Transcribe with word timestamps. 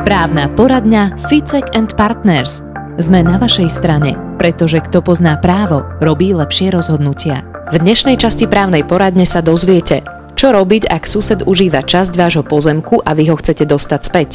Právna 0.00 0.48
poradňa 0.48 1.28
Ficek 1.28 1.76
and 1.76 1.92
Partners. 1.92 2.64
Sme 2.96 3.20
na 3.20 3.36
vašej 3.36 3.68
strane, 3.68 4.16
pretože 4.40 4.80
kto 4.80 5.04
pozná 5.04 5.36
právo, 5.36 5.84
robí 6.00 6.32
lepšie 6.32 6.72
rozhodnutia. 6.72 7.44
V 7.68 7.84
dnešnej 7.84 8.16
časti 8.16 8.48
právnej 8.48 8.80
poradne 8.80 9.28
sa 9.28 9.44
dozviete, 9.44 10.00
čo 10.40 10.56
robiť, 10.56 10.88
ak 10.88 11.04
sused 11.04 11.44
užíva 11.44 11.84
časť 11.84 12.16
vášho 12.16 12.40
pozemku 12.40 13.04
a 13.04 13.12
vy 13.12 13.28
ho 13.28 13.36
chcete 13.36 13.68
dostať 13.68 14.00
späť? 14.00 14.30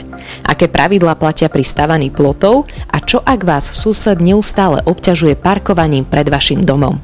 Aké 0.46 0.70
pravidlá 0.70 1.18
platia 1.18 1.50
pri 1.50 1.66
stavaní 1.66 2.14
plotov 2.14 2.70
a 2.94 3.02
čo 3.02 3.26
ak 3.26 3.42
vás 3.42 3.66
sused 3.66 4.22
neustále 4.22 4.86
obťažuje 4.86 5.34
parkovaním 5.34 6.06
pred 6.06 6.30
vašim 6.30 6.62
domom? 6.62 7.02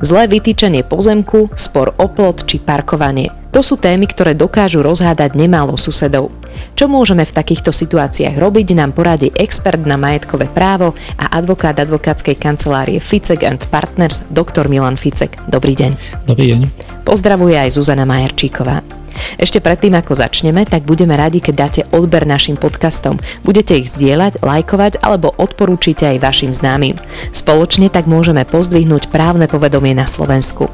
Zlé 0.00 0.24
vytýčenie 0.32 0.88
pozemku, 0.88 1.52
spor 1.52 1.92
o 2.00 2.08
plot 2.08 2.48
či 2.48 2.64
parkovanie– 2.64 3.28
to 3.54 3.62
sú 3.62 3.78
témy, 3.78 4.10
ktoré 4.10 4.34
dokážu 4.34 4.82
rozhádať 4.82 5.38
nemálo 5.38 5.78
susedov. 5.78 6.34
Čo 6.74 6.90
môžeme 6.90 7.22
v 7.22 7.30
takýchto 7.38 7.70
situáciách 7.70 8.34
robiť, 8.34 8.74
nám 8.74 8.90
poradí 8.90 9.30
expert 9.30 9.78
na 9.86 9.94
majetkové 9.94 10.50
právo 10.50 10.98
a 11.14 11.30
advokát 11.38 11.78
advokátskej 11.78 12.34
kancelárie 12.34 12.98
Ficek 12.98 13.46
and 13.46 13.62
Partners, 13.70 14.26
dr. 14.34 14.66
Milan 14.66 14.98
Ficek. 14.98 15.38
Dobrý 15.46 15.78
deň. 15.78 15.92
Dobrý 16.26 16.50
deň. 16.50 16.60
Pozdravuje 17.06 17.54
aj 17.54 17.78
Zuzana 17.78 18.02
Majerčíková. 18.02 19.03
Ešte 19.36 19.58
predtým, 19.58 19.94
ako 19.94 20.18
začneme, 20.18 20.64
tak 20.64 20.86
budeme 20.86 21.14
radi, 21.14 21.42
keď 21.42 21.54
dáte 21.54 21.82
odber 21.90 22.24
našim 22.24 22.54
podcastom. 22.54 23.18
Budete 23.42 23.78
ich 23.78 23.90
zdieľať, 23.92 24.42
lajkovať 24.42 25.02
alebo 25.02 25.34
odporúčite 25.36 26.06
aj 26.06 26.22
vašim 26.22 26.52
známym. 26.54 26.96
Spoločne 27.34 27.90
tak 27.90 28.06
môžeme 28.06 28.46
pozdvihnúť 28.46 29.10
právne 29.10 29.50
povedomie 29.50 29.92
na 29.92 30.06
Slovensku. 30.06 30.70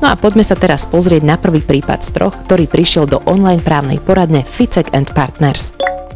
No 0.00 0.10
a 0.10 0.14
poďme 0.14 0.46
sa 0.46 0.54
teraz 0.54 0.86
pozrieť 0.86 1.22
na 1.26 1.36
prvý 1.40 1.62
prípad 1.64 2.04
z 2.04 2.10
troch, 2.14 2.34
ktorý 2.46 2.70
prišiel 2.70 3.10
do 3.10 3.18
online 3.26 3.62
právnej 3.62 3.98
poradne 3.98 4.46
Ficek 4.46 4.94
and 4.94 5.10
Partners. 5.12 5.74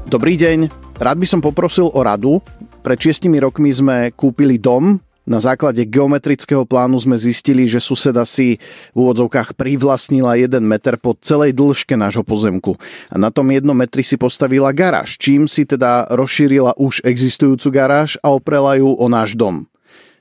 Dobrý 0.09 0.41
deň, 0.41 0.73
rád 0.97 1.17
by 1.21 1.27
som 1.29 1.41
poprosil 1.45 1.93
o 1.93 2.01
radu. 2.01 2.41
Pred 2.81 2.99
6 2.99 3.29
rokmi 3.43 3.69
sme 3.75 3.97
kúpili 4.17 4.57
dom 4.57 5.03
na 5.29 5.39
základe 5.39 5.85
geometrického 5.85 6.65
plánu 6.65 6.97
sme 6.99 7.21
zistili, 7.21 7.69
že 7.69 7.79
suseda 7.79 8.25
si 8.25 8.57
v 8.93 8.97
úvodzovkách 8.97 9.55
privlastnila 9.55 10.41
1 10.41 10.59
meter 10.65 10.97
po 10.97 11.15
celej 11.21 11.53
dĺžke 11.55 11.95
nášho 11.95 12.25
pozemku. 12.25 12.81
A 13.13 13.21
na 13.21 13.29
tom 13.29 13.47
jednom 13.53 13.77
metri 13.77 14.01
si 14.01 14.17
postavila 14.17 14.73
garáž, 14.73 15.21
čím 15.21 15.45
si 15.45 15.69
teda 15.69 16.09
rozšírila 16.09 16.81
už 16.81 17.05
existujúcu 17.05 17.69
garáž 17.69 18.17
a 18.25 18.33
oprela 18.33 18.75
ju 18.81 18.89
o 18.97 19.07
náš 19.07 19.37
dom. 19.37 19.69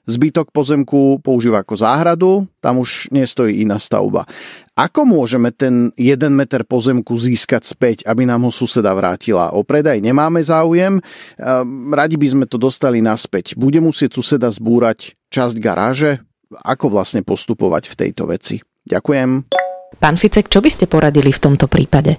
Zbytok 0.08 0.55
pozemku 0.55 1.19
používa 1.19 1.59
ako 1.59 1.75
záhradu, 1.75 2.31
tam 2.63 2.80
už 2.80 3.11
nestojí 3.11 3.59
iná 3.67 3.75
stavba. 3.75 4.23
Ako 4.72 5.03
môžeme 5.03 5.52
ten 5.52 5.91
1 5.99 6.31
meter 6.31 6.64
pozemku 6.64 7.11
získať 7.19 7.67
späť, 7.67 7.97
aby 8.08 8.23
nám 8.23 8.47
ho 8.47 8.52
suseda 8.55 8.95
vrátila? 8.95 9.52
O 9.52 9.67
predaj 9.67 9.99
nemáme 9.99 10.39
záujem, 10.39 11.03
ehm, 11.03 11.91
radi 11.91 12.16
by 12.16 12.27
sme 12.31 12.45
to 12.47 12.55
dostali 12.55 13.03
naspäť. 13.03 13.59
Bude 13.59 13.83
musieť 13.83 14.16
suseda 14.16 14.47
zbúrať 14.47 15.19
časť 15.27 15.59
garáže? 15.59 16.23
Ako 16.64 16.88
vlastne 16.88 17.19
postupovať 17.27 17.92
v 17.92 17.95
tejto 18.08 18.31
veci? 18.31 18.64
Ďakujem. 18.88 19.52
Pán 19.99 20.16
Ficek, 20.16 20.47
čo 20.47 20.64
by 20.64 20.69
ste 20.71 20.88
poradili 20.88 21.36
v 21.36 21.44
tomto 21.44 21.67
prípade? 21.67 22.16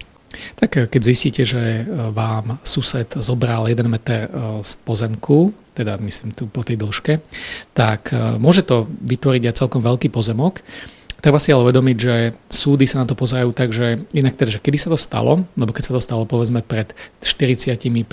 Tak 0.60 0.92
keď 0.92 1.00
zistíte, 1.00 1.42
že 1.48 1.82
eh, 1.82 1.84
vám 2.12 2.60
sused 2.60 3.16
zobral 3.16 3.64
1 3.64 3.80
meter 3.88 4.28
eh, 4.28 4.60
z 4.60 4.76
pozemku, 4.84 5.56
teda 5.78 5.94
myslím 6.02 6.34
tu 6.34 6.50
po 6.50 6.66
tej 6.66 6.74
dĺžke, 6.82 7.22
tak 7.78 8.10
môže 8.42 8.66
to 8.66 8.90
vytvoriť 8.90 9.42
aj 9.46 9.58
celkom 9.62 9.78
veľký 9.78 10.10
pozemok. 10.10 10.66
Treba 11.18 11.42
si 11.42 11.50
ale 11.50 11.66
uvedomiť, 11.66 11.96
že 11.98 12.14
súdy 12.46 12.86
sa 12.86 13.02
na 13.02 13.06
to 13.10 13.18
pozerajú 13.18 13.50
tak, 13.50 13.74
že 13.74 14.06
inak 14.14 14.38
teda, 14.38 14.54
že 14.54 14.62
kedy 14.62 14.78
sa 14.78 14.86
to 14.86 14.98
stalo, 14.98 15.42
lebo 15.58 15.74
keď 15.74 15.90
sa 15.90 15.94
to 15.98 16.02
stalo 16.02 16.22
povedzme 16.30 16.62
pred 16.62 16.94
40-50 17.26 18.06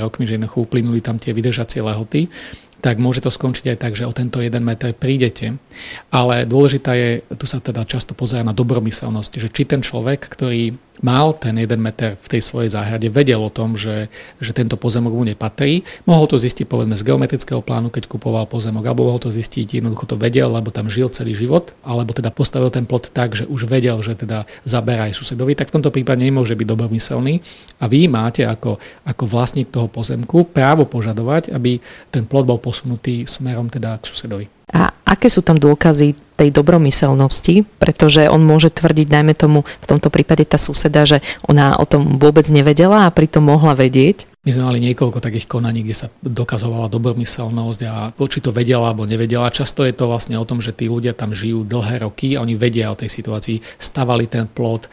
rokmi, 0.00 0.24
že 0.24 0.40
jednoducho 0.40 0.64
uplynuli 0.64 1.04
tam 1.04 1.20
tie 1.20 1.36
vydržacie 1.36 1.84
lehoty, 1.84 2.32
tak 2.80 2.96
môže 3.02 3.20
to 3.20 3.28
skončiť 3.28 3.74
aj 3.74 3.78
tak, 3.84 3.92
že 3.98 4.08
o 4.08 4.16
tento 4.16 4.40
1 4.40 4.54
meter 4.64 4.96
prídete. 4.96 5.60
Ale 6.08 6.48
dôležitá 6.48 6.96
je, 6.96 7.20
tu 7.36 7.44
sa 7.44 7.60
teda 7.60 7.84
často 7.84 8.16
pozera 8.16 8.40
na 8.40 8.56
dobromyselnosť, 8.56 9.32
že 9.44 9.52
či 9.52 9.68
ten 9.68 9.84
človek, 9.84 10.30
ktorý 10.32 10.72
mal 11.00 11.34
ten 11.36 11.54
1 11.56 11.68
meter 11.78 12.18
v 12.18 12.28
tej 12.28 12.42
svojej 12.42 12.70
záhrade, 12.74 13.08
vedel 13.10 13.38
o 13.38 13.52
tom, 13.52 13.78
že, 13.78 14.10
že 14.42 14.52
tento 14.54 14.74
pozemok 14.74 15.14
mu 15.14 15.24
nepatrí. 15.26 15.86
Mohol 16.04 16.26
to 16.30 16.36
zistiť 16.38 16.66
povedzme 16.66 16.98
z 16.98 17.06
geometrického 17.06 17.62
plánu, 17.62 17.90
keď 17.90 18.10
kupoval 18.10 18.46
pozemok, 18.50 18.84
alebo 18.86 19.06
mohol 19.06 19.22
to 19.22 19.30
zistiť, 19.30 19.78
jednoducho 19.78 20.10
to 20.10 20.16
vedel, 20.18 20.50
lebo 20.52 20.70
tam 20.74 20.90
žil 20.90 21.10
celý 21.10 21.34
život, 21.34 21.74
alebo 21.82 22.14
teda 22.14 22.30
postavil 22.34 22.70
ten 22.70 22.84
plot 22.86 23.10
tak, 23.10 23.34
že 23.38 23.44
už 23.46 23.70
vedel, 23.70 23.98
že 24.02 24.18
teda 24.18 24.44
zaberá 24.66 25.10
aj 25.10 25.18
susedovi, 25.18 25.54
tak 25.54 25.70
v 25.70 25.80
tomto 25.80 25.90
prípade 25.94 26.22
nemôže 26.22 26.54
byť 26.54 26.66
dobromyselný. 26.66 27.40
A 27.82 27.86
vy 27.86 28.06
máte 28.10 28.46
ako, 28.46 28.78
ako 29.06 29.24
vlastník 29.26 29.70
toho 29.70 29.86
pozemku 29.86 30.46
právo 30.50 30.86
požadovať, 30.86 31.50
aby 31.54 31.80
ten 32.12 32.26
plot 32.26 32.44
bol 32.46 32.58
posunutý 32.58 33.24
smerom 33.24 33.70
teda 33.70 33.98
k 33.98 34.04
susedovi. 34.06 34.46
A 34.68 34.92
aké 35.08 35.32
sú 35.32 35.40
tam 35.40 35.56
dôkazy 35.56 36.27
tej 36.38 36.54
dobromyselnosti, 36.54 37.66
pretože 37.82 38.30
on 38.30 38.46
môže 38.46 38.70
tvrdiť, 38.70 39.10
dajme 39.10 39.34
tomu 39.34 39.66
v 39.66 39.86
tomto 39.90 40.06
prípade 40.06 40.46
tá 40.46 40.54
suseda, 40.54 41.02
že 41.02 41.18
ona 41.42 41.74
o 41.74 41.84
tom 41.84 42.22
vôbec 42.22 42.46
nevedela 42.46 43.10
a 43.10 43.12
pritom 43.12 43.42
mohla 43.42 43.74
vedieť. 43.74 44.30
My 44.46 44.54
sme 44.54 44.70
mali 44.70 44.80
niekoľko 44.80 45.20
takých 45.20 45.50
konaní, 45.50 45.84
kde 45.84 45.98
sa 45.98 46.08
dokazovala 46.24 46.88
dobromyselnosť 46.88 47.80
a 47.84 48.14
či 48.16 48.40
to 48.40 48.54
vedela 48.54 48.88
alebo 48.88 49.04
nevedela. 49.04 49.52
Často 49.52 49.84
je 49.84 49.92
to 49.92 50.08
vlastne 50.08 50.40
o 50.40 50.46
tom, 50.46 50.64
že 50.64 50.72
tí 50.72 50.88
ľudia 50.88 51.12
tam 51.12 51.36
žijú 51.36 51.68
dlhé 51.68 52.06
roky 52.06 52.32
a 52.32 52.40
oni 52.46 52.56
vedia 52.56 52.88
o 52.88 52.96
tej 52.96 53.12
situácii, 53.12 53.60
stavali 53.76 54.24
ten 54.30 54.48
plot. 54.48 54.88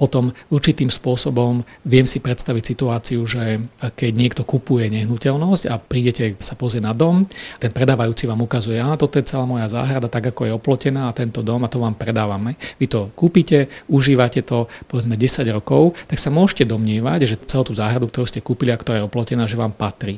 Potom 0.00 0.32
určitým 0.48 0.88
spôsobom 0.88 1.60
viem 1.84 2.08
si 2.08 2.24
predstaviť 2.24 2.64
situáciu, 2.64 3.20
že 3.28 3.60
keď 3.76 4.12
niekto 4.16 4.48
kupuje 4.48 4.88
nehnuteľnosť 4.88 5.68
a 5.68 5.76
prídete 5.76 6.40
sa 6.40 6.56
pozrieť 6.56 6.88
na 6.88 6.96
dom, 6.96 7.28
ten 7.60 7.68
predávajúci 7.68 8.24
vám 8.24 8.40
ukazuje, 8.40 8.80
a 8.80 8.96
toto 8.96 9.20
je 9.20 9.28
celá 9.28 9.44
moja 9.44 9.68
záhrada, 9.68 10.08
tak 10.08 10.32
ako 10.32 10.48
je 10.48 10.56
oplotená 10.56 11.12
a 11.12 11.16
tento 11.16 11.44
dom 11.44 11.60
a 11.60 11.68
to 11.68 11.76
vám 11.76 11.92
predávame. 12.00 12.56
Vy 12.80 12.88
to 12.88 13.12
kúpite, 13.12 13.68
užívate 13.92 14.40
to 14.40 14.72
povedzme 14.88 15.20
10 15.20 15.44
rokov, 15.52 15.92
tak 16.08 16.16
sa 16.16 16.32
môžete 16.32 16.64
domnievať, 16.64 17.20
že 17.28 17.36
celú 17.44 17.68
tú 17.68 17.74
záhradu, 17.76 18.08
ktorú 18.08 18.24
ste 18.24 18.40
kúpili 18.40 18.72
a 18.72 18.80
ktorá 18.80 19.04
je 19.04 19.08
oplotená, 19.10 19.44
že 19.44 19.60
vám 19.60 19.76
patrí. 19.76 20.16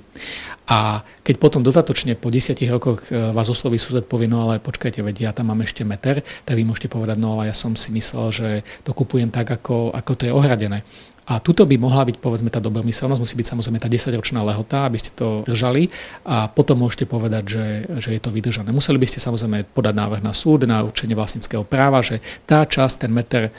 A 0.70 1.02
keď 1.26 1.42
potom 1.42 1.60
dodatočne 1.66 2.14
po 2.14 2.30
10 2.30 2.54
rokoch 2.70 3.02
e, 3.10 3.34
vás 3.34 3.50
osloví 3.50 3.82
sused 3.82 4.06
povie, 4.06 4.30
no 4.30 4.46
ale 4.46 4.62
počkajte, 4.62 5.02
veď 5.02 5.16
ja 5.18 5.30
tam 5.34 5.50
mám 5.50 5.66
ešte 5.66 5.82
meter, 5.82 6.22
tak 6.46 6.54
vy 6.54 6.62
môžete 6.62 6.86
povedať, 6.86 7.18
no 7.18 7.38
ale 7.38 7.50
ja 7.50 7.56
som 7.56 7.74
si 7.74 7.90
myslel, 7.90 8.26
že 8.30 8.48
to 8.86 8.94
kupujem 8.94 9.34
tak, 9.34 9.50
ako, 9.50 9.90
ako 9.90 10.12
to 10.14 10.22
je 10.30 10.32
ohradené. 10.32 10.86
A 11.22 11.38
tuto 11.38 11.62
by 11.62 11.78
mohla 11.78 12.02
byť 12.02 12.18
povedzme 12.18 12.50
tá 12.50 12.58
dobromyselnosť, 12.58 13.22
musí 13.22 13.38
byť 13.38 13.46
samozrejme 13.54 13.78
tá 13.78 13.86
10-ročná 13.86 14.42
lehota, 14.42 14.90
aby 14.90 14.98
ste 14.98 15.14
to 15.14 15.46
držali 15.46 15.86
a 16.26 16.50
potom 16.50 16.82
môžete 16.82 17.06
povedať, 17.06 17.44
že, 17.46 17.66
že 18.02 18.10
je 18.18 18.20
to 18.20 18.34
vydržané. 18.34 18.74
Museli 18.74 18.98
by 18.98 19.06
ste 19.06 19.22
samozrejme 19.22 19.70
podať 19.70 19.94
návrh 19.94 20.20
na 20.20 20.34
súd, 20.34 20.66
na 20.66 20.82
určenie 20.82 21.14
vlastníckého 21.14 21.62
práva, 21.62 22.02
že 22.02 22.18
tá 22.42 22.66
časť, 22.66 23.06
ten 23.06 23.14
meter 23.14 23.48
e, 23.48 23.50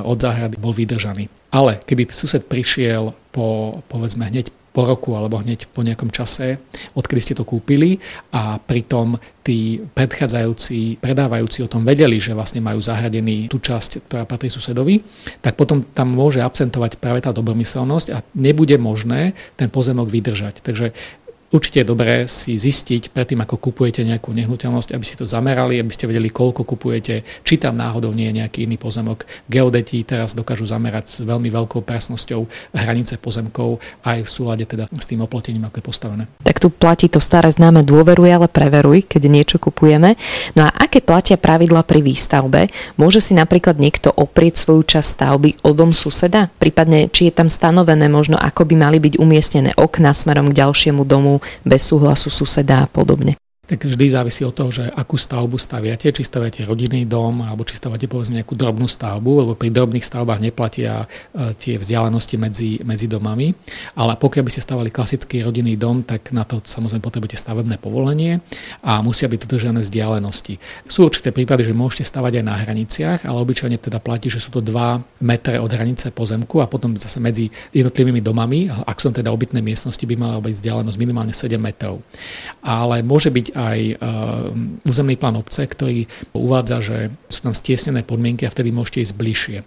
od 0.00 0.16
záhrady 0.16 0.56
bol 0.56 0.72
vydržaný. 0.72 1.28
Ale 1.52 1.84
keby 1.84 2.08
sused 2.08 2.48
prišiel 2.48 3.12
po, 3.36 3.78
povedzme, 3.92 4.24
hneď 4.24 4.48
po 4.74 4.82
roku 4.82 5.14
alebo 5.14 5.38
hneď 5.38 5.70
po 5.70 5.86
nejakom 5.86 6.10
čase, 6.10 6.58
odkedy 6.98 7.20
ste 7.22 7.38
to 7.38 7.46
kúpili 7.46 8.02
a 8.34 8.58
pritom 8.58 9.14
tí 9.46 9.78
predchádzajúci 9.78 10.98
predávajúci 10.98 11.62
o 11.62 11.70
tom 11.70 11.86
vedeli, 11.86 12.18
že 12.18 12.34
vlastne 12.34 12.58
majú 12.58 12.82
zahradený 12.82 13.46
tú 13.46 13.62
časť, 13.62 14.10
ktorá 14.10 14.26
patrí 14.26 14.50
susedovi, 14.50 14.98
tak 15.38 15.54
potom 15.54 15.86
tam 15.94 16.10
môže 16.10 16.42
absentovať 16.42 16.98
práve 16.98 17.22
tá 17.22 17.30
dobromyselnosť 17.30 18.06
a 18.10 18.18
nebude 18.34 18.74
možné 18.82 19.38
ten 19.54 19.70
pozemok 19.70 20.10
vydržať. 20.10 20.58
Takže 20.64 20.90
Určite 21.54 21.86
je 21.86 21.86
dobré 21.86 22.26
si 22.26 22.58
zistiť 22.58 23.14
predtým, 23.14 23.38
ako 23.46 23.70
kupujete 23.70 24.02
nejakú 24.02 24.34
nehnuteľnosť, 24.34 24.90
aby 24.90 25.04
si 25.06 25.14
to 25.14 25.22
zamerali, 25.22 25.78
aby 25.78 25.94
ste 25.94 26.10
vedeli, 26.10 26.26
koľko 26.26 26.66
kupujete, 26.66 27.22
či 27.46 27.62
tam 27.62 27.78
náhodou 27.78 28.10
nie 28.10 28.26
je 28.26 28.42
nejaký 28.42 28.66
iný 28.66 28.74
pozemok. 28.74 29.22
Geodeti 29.46 30.02
teraz 30.02 30.34
dokážu 30.34 30.66
zamerať 30.66 31.06
s 31.06 31.16
veľmi 31.22 31.46
veľkou 31.54 31.86
presnosťou 31.86 32.74
hranice 32.74 33.22
pozemkov 33.22 33.78
aj 34.02 34.26
v 34.26 34.30
súlade 34.34 34.66
teda 34.66 34.90
s 34.90 35.06
tým 35.06 35.22
oplotením, 35.22 35.62
ako 35.70 35.78
je 35.78 35.84
postavené. 35.86 36.24
Tak 36.42 36.58
tu 36.58 36.74
platí 36.74 37.06
to 37.06 37.22
staré 37.22 37.54
známe 37.54 37.86
dôveruj, 37.86 38.34
ale 38.34 38.50
preveruj, 38.50 39.06
keď 39.06 39.22
niečo 39.30 39.62
kupujeme. 39.62 40.18
No 40.58 40.66
a 40.66 40.74
aké 40.74 40.98
platia 41.06 41.38
pravidla 41.38 41.86
pri 41.86 42.02
výstavbe? 42.02 42.66
Môže 42.98 43.22
si 43.22 43.30
napríklad 43.30 43.78
niekto 43.78 44.10
oprieť 44.10 44.66
svoju 44.66 44.98
časť 44.98 45.06
stavby 45.06 45.62
o 45.62 45.70
dom 45.70 45.94
suseda? 45.94 46.50
Prípadne, 46.58 47.06
či 47.14 47.30
je 47.30 47.36
tam 47.38 47.46
stanovené 47.46 48.10
možno, 48.10 48.34
ako 48.42 48.66
by 48.66 48.74
mali 48.74 48.98
byť 48.98 49.22
umiestnené 49.22 49.70
okna 49.78 50.10
smerom 50.10 50.50
k 50.50 50.58
ďalšiemu 50.58 51.06
domu, 51.06 51.43
bez 51.64 51.82
súhlasu 51.82 52.30
suseda 52.30 52.82
a 52.82 52.86
podobne. 52.86 53.36
Tak 53.64 53.80
vždy 53.88 54.12
závisí 54.12 54.44
od 54.44 54.52
toho, 54.52 54.68
že 54.68 54.84
akú 54.92 55.16
stavbu 55.16 55.56
staviate, 55.56 56.12
či 56.12 56.20
staviate 56.20 56.68
rodinný 56.68 57.08
dom, 57.08 57.40
alebo 57.40 57.64
či 57.64 57.80
staviate 57.80 58.04
povedzme 58.04 58.36
nejakú 58.36 58.52
drobnú 58.52 58.84
stavbu, 58.84 59.30
lebo 59.40 59.52
pri 59.56 59.72
drobných 59.72 60.04
stavbách 60.04 60.44
neplatia 60.44 61.08
e, 61.32 61.56
tie 61.56 61.80
vzdialenosti 61.80 62.36
medzi, 62.36 62.84
medzi 62.84 63.08
domami. 63.08 63.56
Ale 63.96 64.20
pokiaľ 64.20 64.44
by 64.44 64.52
ste 64.52 64.60
stavali 64.60 64.92
klasický 64.92 65.40
rodinný 65.40 65.80
dom, 65.80 66.04
tak 66.04 66.28
na 66.36 66.44
to 66.44 66.60
samozrejme 66.60 67.00
potrebujete 67.00 67.40
stavebné 67.40 67.80
povolenie 67.80 68.44
a 68.84 69.00
musia 69.00 69.32
byť 69.32 69.48
dodržané 69.48 69.80
vzdialenosti. 69.80 70.60
Sú 70.84 71.08
určité 71.08 71.32
prípady, 71.32 71.64
že 71.64 71.72
môžete 71.72 72.04
stavať 72.04 72.40
aj 72.40 72.44
na 72.44 72.60
hraniciach, 72.60 73.24
ale 73.24 73.40
obyčajne 73.48 73.80
teda 73.80 73.96
platí, 73.96 74.28
že 74.28 74.44
sú 74.44 74.52
to 74.52 74.60
2 74.60 75.24
metre 75.24 75.56
od 75.56 75.72
hranice 75.72 76.12
pozemku 76.12 76.60
a 76.60 76.68
potom 76.68 77.00
zase 77.00 77.16
medzi 77.16 77.48
jednotlivými 77.72 78.20
domami, 78.20 78.68
ak 78.68 79.00
sú 79.00 79.08
teda 79.08 79.32
obytné 79.32 79.64
miestnosti, 79.64 80.04
by 80.04 80.20
mala 80.20 80.44
byť 80.44 80.52
vzdialenosť 80.52 80.98
minimálne 81.00 81.32
7 81.32 81.56
metrov. 81.56 82.04
Ale 82.60 83.00
môže 83.00 83.32
byť 83.32 83.53
aj 83.54 83.78
e, 83.80 83.94
územný 84.84 85.14
plán 85.16 85.38
obce, 85.38 85.64
ktorý 85.64 86.04
uvádza, 86.34 86.78
že 86.82 86.98
sú 87.30 87.46
tam 87.46 87.54
stiesnené 87.54 88.02
podmienky 88.02 88.44
a 88.44 88.52
vtedy 88.52 88.74
môžete 88.74 89.06
ísť 89.06 89.14
bližšie. 89.14 89.58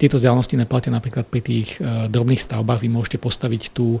Tieto 0.00 0.16
vzdialenosti 0.16 0.56
neplatia 0.56 0.90
napríklad 0.90 1.28
pri 1.28 1.40
tých 1.44 1.78
e, 1.78 2.08
drobných 2.08 2.42
stavbách. 2.42 2.82
Vy 2.82 2.90
môžete 2.90 3.18
postaviť 3.20 3.62
tú 3.76 4.00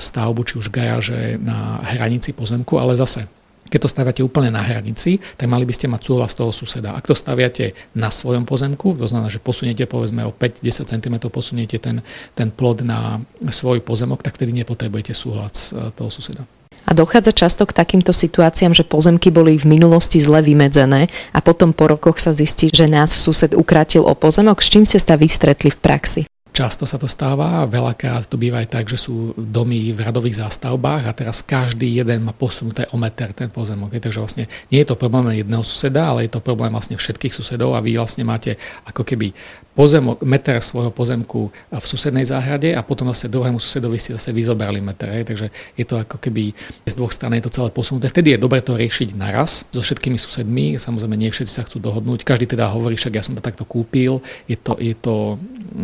stavbu, 0.00 0.40
či 0.48 0.54
už 0.58 0.72
garáže 0.72 1.36
na 1.38 1.84
hranici 1.84 2.32
pozemku, 2.32 2.80
ale 2.80 2.96
zase 2.96 3.28
keď 3.64 3.80
to 3.80 3.88
staviate 3.88 4.22
úplne 4.22 4.52
na 4.52 4.60
hranici, 4.60 5.16
tak 5.34 5.48
mali 5.48 5.64
by 5.64 5.72
ste 5.72 5.88
mať 5.88 6.02
súhlas 6.04 6.36
toho 6.36 6.52
suseda. 6.52 6.92
Ak 6.92 7.08
to 7.08 7.16
staviate 7.16 7.72
na 7.96 8.12
svojom 8.12 8.44
pozemku, 8.44 8.92
to 8.94 9.08
znamená, 9.08 9.32
že 9.32 9.40
posuniete 9.40 9.88
povedzme 9.88 10.22
o 10.28 10.30
5-10 10.30 10.84
cm, 10.94 11.14
posuniete 11.32 11.80
ten, 11.80 12.04
ten 12.36 12.52
plod 12.52 12.84
na 12.84 13.24
svoj 13.48 13.80
pozemok, 13.80 14.20
tak 14.20 14.36
vtedy 14.36 14.52
nepotrebujete 14.52 15.16
súhlas 15.16 15.72
toho 15.96 16.10
suseda. 16.12 16.44
A 16.84 16.90
dochádza 16.92 17.32
často 17.32 17.64
k 17.64 17.76
takýmto 17.76 18.12
situáciám, 18.12 18.76
že 18.76 18.84
pozemky 18.84 19.32
boli 19.32 19.56
v 19.56 19.66
minulosti 19.78 20.20
zle 20.20 20.44
vymedzené 20.44 21.08
a 21.32 21.38
potom 21.40 21.72
po 21.72 21.88
rokoch 21.88 22.20
sa 22.20 22.36
zistí, 22.36 22.68
že 22.68 22.84
nás 22.84 23.12
sused 23.12 23.56
ukrátil 23.56 24.04
o 24.04 24.12
pozemok. 24.12 24.60
S 24.60 24.68
čím 24.68 24.84
ste 24.84 25.00
sa 25.00 25.16
vystretli 25.16 25.72
v 25.72 25.80
praxi? 25.80 26.22
Často 26.54 26.86
sa 26.86 27.02
to 27.02 27.10
stáva, 27.10 27.66
veľakrát 27.66 28.30
to 28.30 28.38
býva 28.38 28.62
aj 28.62 28.78
tak, 28.78 28.86
že 28.86 28.94
sú 28.94 29.34
domy 29.34 29.90
v 29.90 29.98
radových 29.98 30.38
zástavbách 30.38 31.02
a 31.02 31.10
teraz 31.10 31.42
každý 31.42 31.98
jeden 31.98 32.22
má 32.22 32.30
posunuté 32.30 32.86
o 32.94 32.96
meter 32.96 33.34
ten 33.34 33.50
pozemok. 33.50 33.98
Takže 33.98 34.22
vlastne 34.22 34.44
nie 34.70 34.78
je 34.78 34.86
to 34.86 34.94
problém 34.94 35.34
jedného 35.34 35.66
suseda, 35.66 36.14
ale 36.14 36.30
je 36.30 36.38
to 36.38 36.38
problém 36.38 36.70
vlastne 36.70 36.94
všetkých 36.94 37.34
susedov 37.34 37.74
a 37.74 37.82
vy 37.82 37.98
vlastne 37.98 38.22
máte 38.22 38.54
ako 38.86 39.02
keby 39.02 39.34
pozemok, 39.74 40.22
meter 40.22 40.62
svojho 40.62 40.94
pozemku 40.94 41.50
v 41.50 41.84
susednej 41.84 42.22
záhrade 42.24 42.72
a 42.72 42.80
potom 42.86 43.10
zase 43.10 43.26
druhému 43.26 43.58
susedovi 43.58 43.98
ste 43.98 44.14
zase 44.14 44.30
vyzobrali 44.30 44.78
meter. 44.78 45.10
Hej. 45.10 45.24
Takže 45.26 45.46
je 45.74 45.84
to 45.84 45.98
ako 45.98 46.16
keby 46.22 46.54
z 46.86 46.94
dvoch 46.94 47.10
strán 47.10 47.34
je 47.34 47.42
to 47.42 47.50
celé 47.50 47.74
posunuté. 47.74 48.06
Vtedy 48.06 48.38
je 48.38 48.38
dobre 48.38 48.62
to 48.62 48.78
riešiť 48.78 49.18
naraz 49.18 49.66
so 49.74 49.82
všetkými 49.82 50.14
susedmi. 50.14 50.78
Samozrejme, 50.78 51.18
nie 51.18 51.34
všetci 51.34 51.52
sa 51.52 51.66
chcú 51.66 51.82
dohodnúť. 51.82 52.22
Každý 52.22 52.54
teda 52.54 52.70
hovorí, 52.70 52.94
však 52.94 53.18
ja 53.18 53.22
som 53.26 53.34
to 53.34 53.42
takto 53.42 53.66
kúpil, 53.66 54.22
je 54.46 54.54
to, 54.54 54.78
je 54.78 54.94
to, 54.94 55.36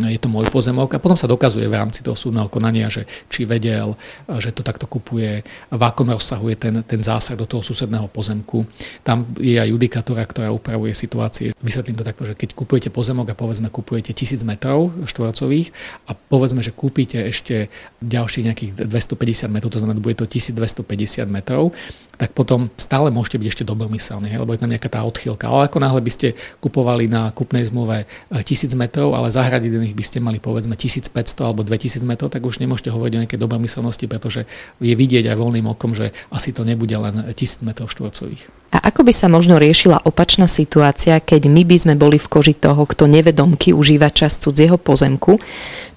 je 0.07 0.19
to 0.19 0.27
môj 0.31 0.47
pozemok 0.47 0.95
a 0.95 1.03
potom 1.03 1.19
sa 1.19 1.27
dokazuje 1.27 1.67
v 1.67 1.75
rámci 1.75 1.99
toho 1.99 2.15
súdneho 2.15 2.47
konania, 2.47 2.87
že 2.87 3.03
či 3.27 3.43
vedel, 3.43 3.99
že 4.39 4.55
to 4.55 4.63
takto 4.63 4.87
kupuje, 4.87 5.43
v 5.67 5.81
akom 5.83 6.07
rozsahu 6.07 6.47
je 6.47 6.57
ten, 6.57 6.75
ten 6.87 7.03
zásah 7.03 7.35
do 7.35 7.43
toho 7.43 7.59
susedného 7.59 8.07
pozemku. 8.07 8.63
Tam 9.03 9.27
je 9.35 9.59
aj 9.59 9.67
judikatúra, 9.67 10.23
ktorá 10.23 10.47
upravuje 10.47 10.95
situácie. 10.95 11.51
Vysvetlím 11.59 11.99
to 11.99 12.07
takto, 12.07 12.23
že 12.23 12.39
keď 12.39 12.55
kupujete 12.55 12.89
pozemok 12.93 13.33
a 13.33 13.35
povedzme 13.35 13.67
kupujete 13.81 14.13
1000 14.13 14.45
metrov 14.45 14.93
štvorcových 15.09 15.73
a 16.05 16.13
povedzme, 16.13 16.61
že 16.61 16.71
kúpite 16.71 17.17
ešte 17.17 17.73
ďalších 18.05 18.45
nejakých 18.45 18.71
250 18.85 19.49
metrov, 19.49 19.73
to 19.73 19.81
znamená, 19.81 19.97
bude 19.97 20.21
to 20.21 20.29
1250 20.29 21.25
metrov, 21.25 21.73
tak 22.21 22.37
potom 22.37 22.69
stále 22.77 23.09
môžete 23.09 23.41
byť 23.41 23.47
ešte 23.49 23.63
dobromyselní, 23.65 24.37
lebo 24.37 24.53
je 24.53 24.61
tam 24.61 24.69
nejaká 24.69 24.93
tá 24.93 25.01
odchýlka. 25.01 25.49
Ale 25.49 25.65
ako 25.65 25.81
náhle 25.81 26.05
by 26.05 26.11
ste 26.13 26.37
kupovali 26.61 27.09
na 27.09 27.33
kúpnej 27.33 27.65
zmluve 27.65 28.05
1000 28.29 28.77
metrov, 28.77 29.17
ale 29.17 29.33
zahradiť 29.33 29.97
by 29.97 30.05
ste 30.05 30.21
mali 30.21 30.37
povedzme 30.37 30.77
1500 30.77 31.17
alebo 31.41 31.65
2000 31.65 32.05
metrov, 32.05 32.29
tak 32.29 32.45
už 32.45 32.61
nemôžete 32.61 32.93
hovoriť 32.93 33.13
o 33.17 33.21
nejakej 33.25 33.41
dobromyselnosti, 33.41 34.05
pretože 34.05 34.45
je 34.77 34.93
vidieť 34.93 35.33
aj 35.33 35.37
voľným 35.41 35.65
okom, 35.73 35.97
že 35.97 36.13
asi 36.29 36.53
to 36.53 36.61
nebude 36.61 36.93
len 36.93 37.25
1000 37.33 37.65
metrov 37.65 37.89
štvorcových. 37.89 38.45
A 38.71 38.87
ako 38.87 39.01
by 39.03 39.11
sa 39.17 39.27
možno 39.27 39.57
riešila 39.57 40.05
opačná 40.05 40.45
situácia, 40.45 41.17
keď 41.17 41.49
my 41.49 41.65
by 41.65 41.75
sme 41.75 41.95
boli 41.97 42.21
v 42.21 42.29
koži 42.29 42.53
toho, 42.53 42.85
kto 42.85 43.09
nevedomky 43.09 43.73
užíva 43.73 44.13
časť 44.13 44.47
cudzieho 44.47 44.77
pozemku? 44.77 45.41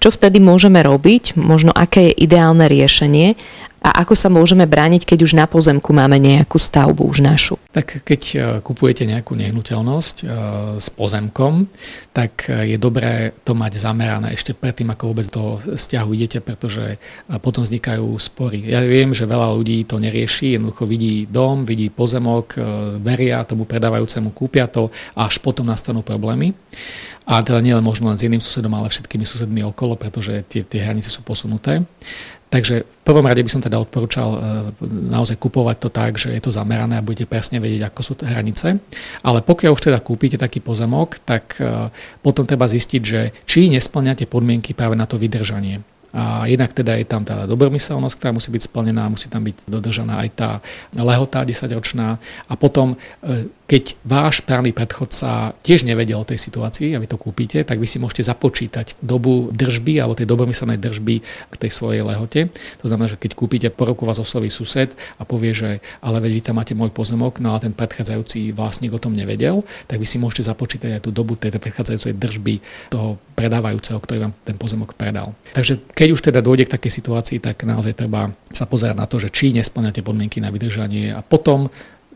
Čo 0.01 0.09
vtedy 0.11 0.43
môžeme 0.43 0.81
robiť? 0.83 1.39
Možno 1.39 1.71
aké 1.71 2.11
je 2.11 2.27
ideálne 2.27 2.67
riešenie? 2.67 3.39
A 3.85 4.01
ako 4.01 4.17
sa 4.17 4.33
môžeme 4.33 4.65
brániť, 4.65 5.05
keď 5.05 5.19
už 5.21 5.37
na 5.37 5.45
pozemku 5.45 5.93
máme 5.93 6.17
nejakú 6.17 6.57
stavbu 6.57 7.05
už 7.05 7.21
našu? 7.21 7.61
Tak 7.69 8.01
keď 8.01 8.21
e, 8.33 8.37
kupujete 8.65 9.05
nejakú 9.05 9.37
nehnuteľnosť 9.37 10.15
e, 10.17 10.25
s 10.81 10.89
pozemkom, 10.89 11.69
tak 12.09 12.49
e, 12.49 12.73
je 12.73 12.77
dobré 12.81 13.37
to 13.45 13.53
mať 13.53 13.77
zamerané 13.77 14.33
ešte 14.33 14.57
predtým, 14.57 14.89
ako 14.89 15.13
vôbec 15.13 15.29
do 15.29 15.61
vzťahu 15.61 16.09
idete, 16.17 16.41
pretože 16.41 16.97
potom 17.45 17.61
vznikajú 17.61 18.09
spory. 18.17 18.65
Ja 18.65 18.81
viem, 18.81 19.13
že 19.13 19.29
veľa 19.29 19.53
ľudí 19.53 19.85
to 19.85 20.01
nerieši, 20.01 20.57
jednoducho 20.57 20.89
vidí 20.89 21.29
dom, 21.29 21.61
vidí 21.69 21.93
pozemok, 21.93 22.57
veria 23.05 23.45
tomu 23.45 23.69
predávajúcemu, 23.69 24.33
kúpia 24.33 24.65
to 24.65 24.89
a 25.13 25.29
až 25.29 25.37
potom 25.37 25.69
nastanú 25.69 26.01
problémy. 26.01 26.57
A 27.25 27.41
teda 27.41 27.57
nielen 27.57 27.81
možno 27.81 28.13
len 28.13 28.17
s 28.17 28.21
jedným 28.21 28.37
susedom, 28.37 28.69
ale 28.77 28.93
všetkými 28.93 29.25
susedmi 29.25 29.65
okolo, 29.65 29.97
pretože 29.97 30.45
tie, 30.45 30.61
tie 30.61 30.85
hranice 30.85 31.09
sú 31.09 31.25
posunuté. 31.25 31.81
Takže 32.49 32.85
v 32.85 33.03
prvom 33.03 33.25
rade 33.25 33.41
by 33.41 33.51
som 33.51 33.59
teda 33.59 33.81
odporúčal 33.81 34.29
e, 34.31 34.39
naozaj 34.85 35.35
kupovať 35.41 35.77
to 35.81 35.89
tak, 35.89 36.15
že 36.15 36.29
je 36.31 36.41
to 36.41 36.53
zamerané 36.53 37.01
a 37.01 37.05
budete 37.05 37.25
presne 37.25 37.57
vedieť, 37.57 37.89
ako 37.89 38.01
sú 38.05 38.13
hranice. 38.21 38.77
Ale 39.25 39.41
pokiaľ 39.41 39.71
už 39.73 39.91
teda 39.91 39.99
kúpite 39.99 40.37
taký 40.37 40.61
pozemok, 40.61 41.19
tak 41.25 41.57
e, 41.57 41.89
potom 42.21 42.45
treba 42.45 42.69
zistiť, 42.69 43.01
že 43.01 43.33
či 43.49 43.67
nesplňate 43.73 44.29
podmienky 44.29 44.77
práve 44.77 44.93
na 44.93 45.09
to 45.09 45.17
vydržanie. 45.17 45.81
A 46.15 46.47
jednak 46.47 46.71
teda 46.71 46.95
je 46.95 47.03
tam 47.03 47.27
tá 47.27 47.43
dobromyselnosť, 47.43 48.15
ktorá 48.15 48.31
musí 48.31 48.47
byť 48.47 48.71
splnená, 48.71 49.11
musí 49.11 49.27
tam 49.27 49.43
byť 49.43 49.67
dodržaná 49.67 50.23
aj 50.23 50.29
tá 50.31 50.49
lehotá 50.95 51.43
10-ročná. 51.43 52.23
A 52.47 52.53
potom, 52.55 52.95
e, 53.19 53.51
keď 53.65 53.97
váš 54.05 54.45
právny 54.45 54.69
predchodca 54.69 55.57
tiež 55.65 55.89
nevedel 55.89 56.21
o 56.21 56.27
tej 56.27 56.37
situácii 56.37 56.93
a 56.93 57.01
vy 57.01 57.09
to 57.09 57.17
kúpite, 57.17 57.65
tak 57.65 57.81
vy 57.81 57.89
si 57.89 57.97
môžete 57.97 58.29
započítať 58.29 59.01
dobu 59.01 59.49
držby 59.49 59.97
alebo 59.97 60.13
tej 60.13 60.29
dobromyselnej 60.29 60.77
držby 60.77 61.15
k 61.25 61.55
tej 61.57 61.71
svojej 61.73 62.05
lehote. 62.05 62.53
To 62.81 62.85
znamená, 62.85 63.09
že 63.09 63.17
keď 63.17 63.31
kúpite, 63.33 63.67
po 63.73 63.89
roku 63.89 64.05
vás 64.05 64.21
osloví 64.21 64.53
sused 64.53 64.93
a 65.17 65.23
povie, 65.25 65.57
že 65.57 65.69
ale 66.05 66.21
veď 66.21 66.31
vy 66.37 66.41
tam 66.45 66.55
máte 66.61 66.77
môj 66.77 66.93
pozemok, 66.93 67.41
no 67.41 67.57
a 67.57 67.61
ten 67.61 67.73
predchádzajúci 67.73 68.53
vlastník 68.53 68.93
o 68.93 69.01
tom 69.01 69.17
nevedel, 69.17 69.65
tak 69.89 69.97
vy 69.97 70.05
si 70.05 70.21
môžete 70.21 70.45
započítať 70.45 71.01
aj 71.01 71.01
tú 71.01 71.09
dobu 71.09 71.33
tej 71.33 71.57
predchádzajúcej 71.57 72.13
držby 72.13 72.61
toho 72.93 73.17
predávajúceho, 73.33 73.97
ktorý 73.97 74.29
vám 74.29 74.33
ten 74.45 74.61
pozemok 74.61 74.93
predal. 74.93 75.33
Takže 75.57 75.81
keď 75.97 76.07
už 76.13 76.21
teda 76.21 76.39
dôjde 76.45 76.69
k 76.69 76.75
takej 76.77 76.93
situácii, 77.01 77.37
tak 77.41 77.65
naozaj 77.65 77.97
treba 77.97 78.29
sa 78.53 78.69
pozerať 78.69 78.95
na 78.95 79.09
to, 79.09 79.17
že 79.17 79.33
či 79.33 79.51
nesplňate 79.57 80.05
podmienky 80.05 80.37
na 80.37 80.53
vydržanie 80.53 81.11
a 81.11 81.25
potom 81.25 81.67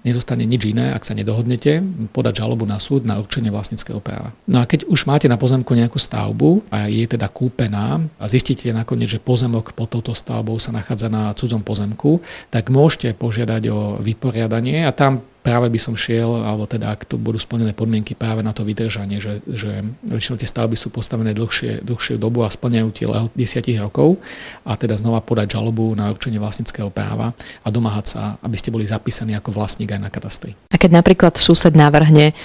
nezostane 0.03 0.47
nič 0.47 0.71
iné, 0.71 0.95
ak 0.95 1.03
sa 1.03 1.13
nedohodnete, 1.17 1.83
podať 2.15 2.43
žalobu 2.43 2.63
na 2.63 2.79
súd 2.79 3.03
na 3.03 3.19
určenie 3.19 3.51
vlastníckého 3.51 3.99
práva. 3.99 4.31
No 4.47 4.63
a 4.63 4.65
keď 4.65 4.87
už 4.87 5.05
máte 5.05 5.27
na 5.27 5.35
pozemku 5.35 5.75
nejakú 5.75 5.99
stavbu 5.99 6.67
a 6.71 6.87
je 6.87 7.05
teda 7.05 7.27
kúpená 7.27 8.01
a 8.19 8.25
zistíte 8.31 8.71
nakoniec, 8.71 9.11
že 9.11 9.23
pozemok 9.23 9.75
pod 9.75 9.91
touto 9.91 10.15
stavbou 10.15 10.57
sa 10.57 10.71
nachádza 10.71 11.11
na 11.11 11.35
cudzom 11.35 11.61
pozemku, 11.61 12.23
tak 12.49 12.71
môžete 12.71 13.15
požiadať 13.15 13.63
o 13.71 13.79
vyporiadanie 13.99 14.87
a 14.87 14.91
tam 14.95 15.23
práve 15.39 15.71
by 15.71 15.79
som 15.79 15.95
šiel, 15.95 16.43
alebo 16.43 16.67
teda 16.67 16.91
ak 16.91 17.07
to 17.07 17.15
budú 17.15 17.39
splnené 17.39 17.71
podmienky 17.71 18.13
práve 18.13 18.43
na 18.43 18.51
to 18.51 18.67
vydržanie, 18.67 19.23
že, 19.23 19.39
že 19.47 19.83
väčšinou 20.03 20.37
tie 20.37 20.49
stavby 20.49 20.75
sú 20.75 20.91
postavené 20.91 21.31
dlhšie, 21.31 21.81
dlhšie 21.83 22.19
dobu 22.19 22.43
a 22.43 22.51
splňajú 22.51 22.89
tie 22.91 23.05
lehot 23.07 23.31
10 23.33 23.65
rokov 23.79 24.19
a 24.67 24.75
teda 24.75 24.99
znova 24.99 25.23
podať 25.23 25.55
žalobu 25.55 25.95
na 25.95 26.11
určenie 26.11 26.37
vlastníckého 26.37 26.91
práva 26.91 27.31
a 27.63 27.67
domáhať 27.71 28.05
sa, 28.11 28.21
aby 28.43 28.55
ste 28.59 28.73
boli 28.73 28.85
zapísaní 28.85 29.33
ako 29.35 29.55
vlastník 29.55 29.95
aj 29.95 30.01
na 30.01 30.11
katastri. 30.11 30.53
A 30.69 30.75
keď 30.75 30.99
napríklad 30.99 31.39
sused 31.39 31.73
navrhne, 31.73 32.35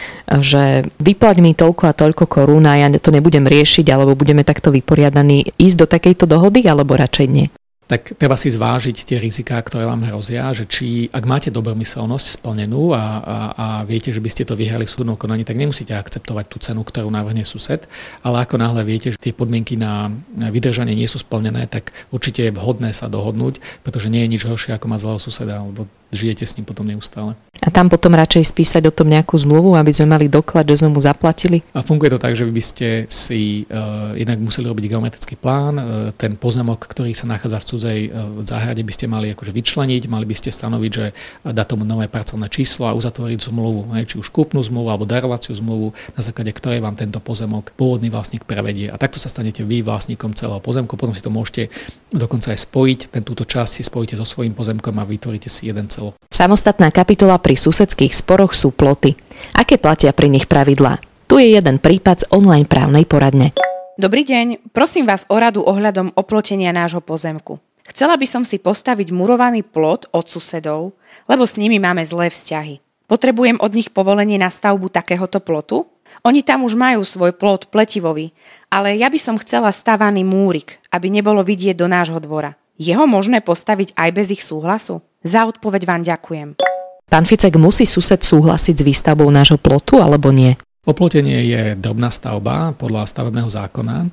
že 0.41 0.87
vyplať 1.03 1.37
mi 1.43 1.53
toľko 1.53 1.91
a 1.91 1.97
toľko 1.97 2.25
korún 2.31 2.65
a 2.71 2.79
ja 2.79 2.89
to 2.95 3.11
nebudem 3.11 3.45
riešiť, 3.45 3.87
alebo 3.91 4.15
budeme 4.15 4.47
takto 4.47 4.71
vyporiadaní, 4.71 5.55
ísť 5.59 5.77
do 5.77 5.87
takejto 5.91 6.25
dohody, 6.31 6.65
alebo 6.65 6.95
radšej 6.95 7.27
nie? 7.27 7.47
Tak 7.85 8.17
treba 8.17 8.37
si 8.41 8.49
zvážiť 8.49 8.97
tie 9.05 9.21
riziká, 9.21 9.61
ktoré 9.61 9.85
vám 9.85 10.05
hrozia, 10.09 10.49
že 10.57 10.65
či, 10.65 11.13
ak 11.13 11.25
máte 11.29 11.49
dobromyselnosť 11.53 12.41
splnenú 12.41 12.97
a, 12.97 13.21
a, 13.21 13.37
a 13.53 13.67
viete, 13.85 14.09
že 14.09 14.25
by 14.25 14.31
ste 14.33 14.49
to 14.49 14.57
vyhrali 14.57 14.89
v 14.89 14.95
súdnom 14.95 15.21
konaní, 15.21 15.45
tak 15.45 15.61
nemusíte 15.61 15.93
akceptovať 15.93 16.45
tú 16.49 16.57
cenu, 16.65 16.81
ktorú 16.81 17.13
navrhne 17.13 17.45
sused, 17.45 17.85
ale 18.25 18.41
ako 18.41 18.57
náhle 18.57 18.83
viete, 18.89 19.13
že 19.13 19.21
tie 19.21 19.37
podmienky 19.37 19.77
na 19.77 20.09
vydržanie 20.33 20.97
nie 20.97 21.09
sú 21.09 21.21
splnené, 21.21 21.69
tak 21.69 21.93
určite 22.09 22.49
je 22.49 22.57
vhodné 22.57 22.97
sa 22.97 23.13
dohodnúť, 23.13 23.61
pretože 23.85 24.09
nie 24.09 24.25
je 24.25 24.33
nič 24.33 24.43
horšie, 24.49 24.73
ako 24.73 24.87
má 24.89 24.97
zlého 24.97 25.21
suseda, 25.21 25.61
lebo 25.61 25.85
žijete 26.15 26.47
s 26.47 26.57
ním 26.57 26.65
potom 26.65 26.87
neustále. 26.87 27.35
A 27.63 27.69
tam 27.71 27.89
potom 27.89 28.13
radšej 28.13 28.51
spísať 28.51 28.83
o 28.91 28.93
tom 28.93 29.09
nejakú 29.09 29.39
zmluvu, 29.39 29.79
aby 29.79 29.95
sme 29.95 30.11
mali 30.11 30.27
doklad, 30.29 30.67
že 30.69 30.83
sme 30.83 30.93
mu 30.93 31.01
zaplatili? 31.01 31.63
A 31.73 31.81
funguje 31.81 32.13
to 32.13 32.21
tak, 32.21 32.35
že 32.37 32.45
by 32.45 32.63
ste 32.63 32.89
si 33.09 33.65
uh, 33.71 34.13
inak 34.19 34.37
museli 34.37 34.69
robiť 34.69 34.85
geometrický 34.91 35.35
plán, 35.39 35.75
uh, 35.79 35.85
ten 36.19 36.37
pozemok, 36.37 36.85
ktorý 36.85 37.17
sa 37.17 37.25
nachádza 37.25 37.63
v 37.63 37.69
cudzej 37.69 38.01
uh, 38.09 38.45
záhrade, 38.45 38.83
by 38.85 38.93
ste 38.93 39.07
mali 39.09 39.33
akože 39.33 39.55
vyčleniť, 39.55 40.03
mali 40.11 40.27
by 40.29 40.37
ste 40.37 40.51
stanoviť, 40.53 40.91
že 40.93 41.07
dá 41.51 41.65
tomu 41.65 41.89
nové 41.89 42.11
parcelné 42.11 42.51
číslo 42.53 42.91
a 42.91 42.93
uzatvoriť 42.93 43.49
zmluvu, 43.49 43.97
hej, 43.97 44.13
či 44.13 44.17
už 44.21 44.29
kúpnu 44.29 44.61
zmluvu 44.61 44.93
alebo 44.93 45.09
darovaciu 45.09 45.57
zmluvu, 45.57 45.97
na 46.13 46.21
základe 46.21 46.53
ktorej 46.53 46.85
vám 46.85 46.99
tento 46.99 47.19
pozemok 47.23 47.73
pôvodný 47.79 48.13
vlastník 48.13 48.45
prevedie. 48.45 48.93
A 48.93 49.01
takto 49.01 49.17
sa 49.17 49.33
stanete 49.33 49.65
vy 49.65 49.81
vlastníkom 49.81 50.37
celého 50.37 50.61
pozemku, 50.61 51.01
potom 51.01 51.17
si 51.17 51.25
to 51.25 51.33
môžete 51.33 51.73
dokonca 52.13 52.53
aj 52.53 52.61
spojiť, 52.61 53.01
ten 53.15 53.23
túto 53.25 53.49
časť 53.49 53.81
si 53.81 53.83
spojíte 53.83 54.21
so 54.21 54.27
svojím 54.29 54.53
pozemkom 54.53 54.95
a 55.01 55.09
vytvoríte 55.09 55.49
si 55.49 55.71
jeden 55.71 55.89
celok. 56.13 56.21
Samostatná 56.29 56.93
kapitola 56.93 57.41
pri 57.41 57.57
susedských 57.57 58.13
sporoch 58.13 58.53
sú 58.53 58.75
ploty. 58.75 59.17
Aké 59.57 59.81
platia 59.81 60.13
pri 60.13 60.29
nich 60.29 60.45
pravidlá? 60.45 61.01
Tu 61.25 61.41
je 61.41 61.57
jeden 61.57 61.81
prípad 61.81 62.27
z 62.27 62.29
online 62.29 62.69
právnej 62.69 63.09
poradne. 63.09 63.57
Dobrý 63.95 64.27
deň, 64.27 64.75
prosím 64.75 65.07
vás 65.07 65.23
o 65.31 65.39
radu 65.39 65.63
ohľadom 65.63 66.13
oplotenia 66.19 66.75
nášho 66.75 67.01
pozemku. 67.01 67.63
Chcela 67.87 68.19
by 68.19 68.27
som 68.27 68.43
si 68.43 68.59
postaviť 68.59 69.15
murovaný 69.15 69.63
plot 69.63 70.11
od 70.11 70.27
susedov, 70.27 70.99
lebo 71.31 71.47
s 71.47 71.55
nimi 71.55 71.79
máme 71.79 72.03
zlé 72.03 72.29
vzťahy. 72.33 72.83
Potrebujem 73.07 73.61
od 73.61 73.71
nich 73.71 73.93
povolenie 73.93 74.41
na 74.41 74.51
stavbu 74.51 74.91
takéhoto 74.91 75.39
plotu? 75.39 75.87
Oni 76.25 76.41
tam 76.41 76.65
už 76.65 76.75
majú 76.75 77.05
svoj 77.05 77.37
plot 77.37 77.69
pletivový, 77.69 78.33
ale 78.73 78.97
ja 78.97 79.13
by 79.13 79.21
som 79.21 79.37
chcela 79.37 79.69
stavaný 79.69 80.25
múrik, 80.25 80.81
aby 80.89 81.13
nebolo 81.13 81.45
vidieť 81.45 81.77
do 81.77 81.85
nášho 81.85 82.17
dvora. 82.19 82.57
Je 82.75 82.91
ho 82.97 83.07
možné 83.07 83.39
postaviť 83.45 83.95
aj 83.95 84.11
bez 84.11 84.27
ich 84.35 84.43
súhlasu? 84.43 84.99
Za 85.25 85.49
odpoveď 85.49 85.89
vám 85.89 86.05
ďakujem. 86.05 86.61
Pán 87.09 87.25
Ficek, 87.25 87.57
musí 87.57 87.89
sused 87.89 88.21
súhlasiť 88.21 88.77
s 88.77 88.85
výstavbou 88.85 89.33
nášho 89.33 89.57
plotu 89.57 89.97
alebo 89.97 90.29
nie? 90.29 90.53
Oplotenie 90.85 91.49
je 91.49 91.63
drobná 91.81 92.13
stavba 92.13 92.77
podľa 92.77 93.09
stavebného 93.09 93.49
zákona, 93.49 94.05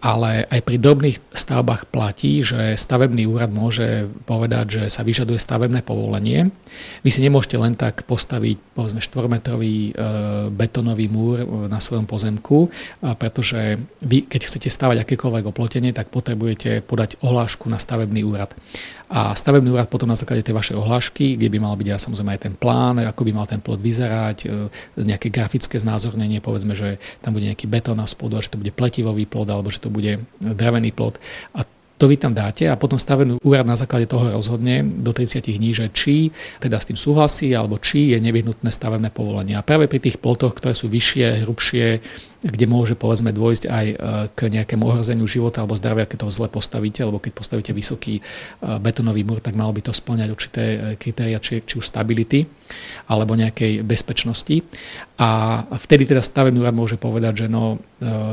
ale 0.00 0.48
aj 0.48 0.60
pri 0.64 0.76
drobných 0.80 1.20
stavbách 1.36 1.92
platí, 1.92 2.40
že 2.40 2.72
stavebný 2.72 3.28
úrad 3.28 3.52
môže 3.52 4.08
povedať, 4.24 4.66
že 4.68 4.82
sa 4.88 5.04
vyžaduje 5.04 5.36
stavebné 5.36 5.84
povolenie. 5.84 6.48
Vy 7.04 7.10
si 7.12 7.20
nemôžete 7.20 7.60
len 7.60 7.76
tak 7.76 8.08
postaviť 8.08 8.56
povedzme 8.72 9.04
4-metrový 9.04 9.76
e, 9.76 9.92
betonový 10.48 11.06
múr 11.12 11.44
na 11.68 11.84
svojom 11.84 12.08
pozemku, 12.08 12.72
pretože 13.20 13.76
vy, 14.00 14.24
keď 14.24 14.40
chcete 14.48 14.72
stavať 14.72 15.04
akékoľvek 15.04 15.44
oplotenie, 15.44 15.92
tak 15.92 16.08
potrebujete 16.08 16.80
podať 16.80 17.20
ohlášku 17.20 17.68
na 17.68 17.76
stavebný 17.76 18.24
úrad. 18.24 18.56
A 19.10 19.34
stavebný 19.34 19.74
úrad 19.74 19.90
potom 19.90 20.06
na 20.06 20.14
základe 20.14 20.46
tej 20.46 20.54
vašej 20.54 20.78
ohlášky, 20.78 21.34
kde 21.34 21.50
by 21.50 21.58
mal 21.58 21.74
byť 21.74 21.88
aj 21.90 22.00
samozrejme 22.06 22.30
aj 22.30 22.42
ten 22.46 22.54
plán, 22.54 23.02
ako 23.02 23.26
by 23.26 23.32
mal 23.34 23.42
ten 23.50 23.58
plot 23.58 23.82
vyzerať, 23.82 24.38
e, 24.46 24.70
nejaké 25.02 25.34
grafické 25.34 25.82
znázornenie, 25.82 26.38
povedzme, 26.38 26.78
že 26.78 27.02
tam 27.18 27.34
bude 27.34 27.50
nejaký 27.50 27.66
betón 27.66 27.98
na 27.98 28.06
spodu, 28.06 28.38
a 28.38 28.44
že 28.46 28.54
to 28.54 28.62
bude 28.62 28.70
pletivový 28.70 29.26
plot, 29.26 29.50
alebo 29.50 29.66
že 29.66 29.82
to 29.82 29.89
bude 29.90 30.24
drevený 30.40 30.94
plot. 30.94 31.18
A 31.58 31.66
to 32.00 32.08
vy 32.08 32.16
tam 32.16 32.32
dáte 32.32 32.64
a 32.64 32.80
potom 32.80 32.96
stavebný 32.96 33.44
úrad 33.44 33.68
na 33.68 33.76
základe 33.76 34.08
toho 34.08 34.32
rozhodne 34.32 34.80
do 34.80 35.12
30 35.12 35.44
dní, 35.44 35.76
že 35.76 35.92
či 35.92 36.32
teda 36.56 36.80
s 36.80 36.88
tým 36.88 36.96
súhlasí 36.96 37.52
alebo 37.52 37.76
či 37.76 38.16
je 38.16 38.18
nevyhnutné 38.24 38.72
stavebné 38.72 39.12
povolenie. 39.12 39.52
A 39.52 39.60
práve 39.60 39.84
pri 39.84 40.00
tých 40.00 40.16
plotoch, 40.16 40.56
ktoré 40.56 40.72
sú 40.72 40.88
vyššie, 40.88 41.44
hrubšie, 41.44 42.00
kde 42.40 42.64
môže 42.64 42.96
povedzme 42.96 43.36
dôjsť 43.36 43.64
aj 43.68 43.86
e, 43.86 43.96
k 44.32 44.40
nejakému 44.48 44.80
ohrozeniu 44.80 45.28
života 45.28 45.60
alebo 45.60 45.76
zdravia, 45.76 46.08
keď 46.08 46.24
to 46.24 46.32
zle 46.32 46.48
postavíte, 46.48 47.04
alebo 47.04 47.20
keď 47.20 47.32
postavíte 47.36 47.72
vysoký 47.76 48.20
e, 48.20 48.22
betonový 48.80 49.28
múr, 49.28 49.44
tak 49.44 49.52
malo 49.52 49.76
by 49.76 49.84
to 49.84 49.92
splňať 49.92 50.28
určité 50.32 50.62
e, 50.64 50.78
kritéria, 50.96 51.36
či, 51.36 51.60
či 51.60 51.76
už 51.76 51.84
stability 51.84 52.48
alebo 53.10 53.34
nejakej 53.34 53.82
bezpečnosti. 53.82 54.62
A 55.18 55.62
vtedy 55.84 56.06
teda 56.06 56.22
stavebný 56.22 56.62
úrad 56.62 56.72
môže 56.72 56.94
povedať, 56.94 57.44
že 57.44 57.46
no 57.50 57.82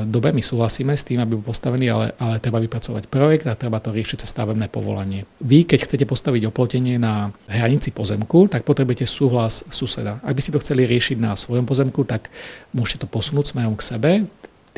dobre, 0.06 0.30
my 0.30 0.46
súhlasíme 0.46 0.94
s 0.94 1.02
tým, 1.02 1.18
aby 1.18 1.34
bol 1.34 1.50
postavený, 1.50 1.90
ale, 1.90 2.08
ale 2.22 2.38
treba 2.38 2.62
vypracovať 2.62 3.10
projekt 3.10 3.50
a 3.50 3.58
treba 3.58 3.82
to 3.82 3.90
riešiť 3.90 4.22
cez 4.22 4.30
stavebné 4.30 4.70
povolanie. 4.70 5.26
Vy, 5.42 5.66
keď 5.66 5.90
chcete 5.90 6.06
postaviť 6.06 6.54
oplotenie 6.54 7.02
na 7.02 7.34
hranici 7.50 7.90
pozemku, 7.90 8.46
tak 8.46 8.62
potrebujete 8.62 9.10
súhlas 9.10 9.66
suseda. 9.74 10.22
Ak 10.22 10.38
by 10.38 10.42
ste 10.46 10.54
to 10.54 10.62
chceli 10.62 10.86
riešiť 10.86 11.18
na 11.18 11.34
svojom 11.34 11.66
pozemku, 11.66 12.06
tak 12.06 12.30
môžete 12.78 13.04
to 13.04 13.08
posunúť 13.10 13.58
smerom 13.58 13.74
k 13.74 13.82
sebe, 13.82 13.97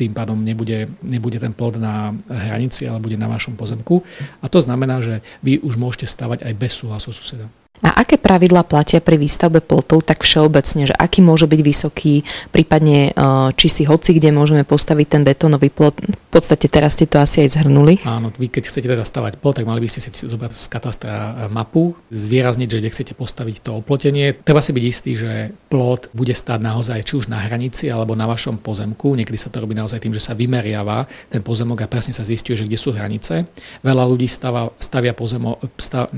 tým 0.00 0.16
pádom 0.16 0.40
nebude, 0.40 0.88
nebude 1.04 1.36
ten 1.36 1.52
plod 1.52 1.76
na 1.76 2.16
hranici, 2.24 2.88
ale 2.88 3.04
bude 3.04 3.20
na 3.20 3.28
vašom 3.28 3.52
pozemku. 3.52 4.00
A 4.40 4.48
to 4.48 4.64
znamená, 4.64 5.04
že 5.04 5.20
vy 5.44 5.60
už 5.60 5.76
môžete 5.76 6.08
stavať 6.08 6.40
aj 6.40 6.54
bez 6.56 6.72
súhlasu 6.72 7.12
suseda. 7.12 7.52
A 7.80 8.04
aké 8.04 8.20
pravidla 8.20 8.60
platia 8.62 9.00
pri 9.00 9.16
výstavbe 9.16 9.64
plotov 9.64 10.04
tak 10.04 10.20
všeobecne, 10.20 10.92
že 10.92 10.94
aký 10.94 11.24
môže 11.24 11.48
byť 11.48 11.60
vysoký, 11.64 12.22
prípadne 12.52 13.10
e, 13.10 13.22
či 13.56 13.66
si 13.72 13.82
hoci 13.88 14.12
kde 14.12 14.36
môžeme 14.36 14.68
postaviť 14.68 15.06
ten 15.08 15.22
betónový 15.24 15.72
plot. 15.72 15.96
V 16.04 16.30
podstate 16.30 16.68
teraz 16.68 16.94
ste 16.94 17.08
to 17.08 17.18
asi 17.18 17.42
aj 17.48 17.56
zhrnuli. 17.56 18.04
Áno, 18.04 18.30
vy 18.36 18.52
keď 18.52 18.68
chcete 18.68 18.86
teda 18.86 19.02
stavať 19.02 19.40
plot, 19.40 19.60
tak 19.60 19.66
mali 19.66 19.80
by 19.80 19.88
ste 19.88 20.04
si 20.04 20.12
zobrať 20.12 20.52
z 20.52 20.66
katastra 20.68 21.12
e, 21.12 21.32
mapu, 21.48 21.96
zvýrazniť, 22.12 22.68
že 22.68 22.78
kde 22.84 22.92
chcete 22.92 23.12
postaviť 23.16 23.56
to 23.64 23.80
oplotenie. 23.80 24.36
Treba 24.36 24.60
si 24.60 24.76
byť 24.76 24.84
istý, 24.84 25.12
že 25.16 25.32
plot 25.72 26.12
bude 26.12 26.36
stáť 26.36 26.60
naozaj 26.60 27.00
či 27.08 27.16
už 27.16 27.32
na 27.32 27.40
hranici 27.40 27.88
alebo 27.88 28.12
na 28.12 28.28
vašom 28.28 28.60
pozemku. 28.60 29.16
Niekedy 29.16 29.40
sa 29.40 29.48
to 29.48 29.64
robí 29.64 29.72
naozaj 29.72 30.04
tým, 30.04 30.12
že 30.12 30.20
sa 30.20 30.36
vymeriava 30.36 31.08
ten 31.32 31.40
pozemok 31.40 31.82
a 31.84 31.90
presne 31.90 32.12
sa 32.12 32.28
zistuje, 32.28 32.60
že 32.60 32.68
kde 32.68 32.76
sú 32.76 32.92
hranice. 32.92 33.48
Veľa 33.80 34.04
ľudí 34.04 34.28
stavia, 34.28 34.68
stavia 34.76 35.16
pozemok, 35.16 35.64
stav, 35.80 36.12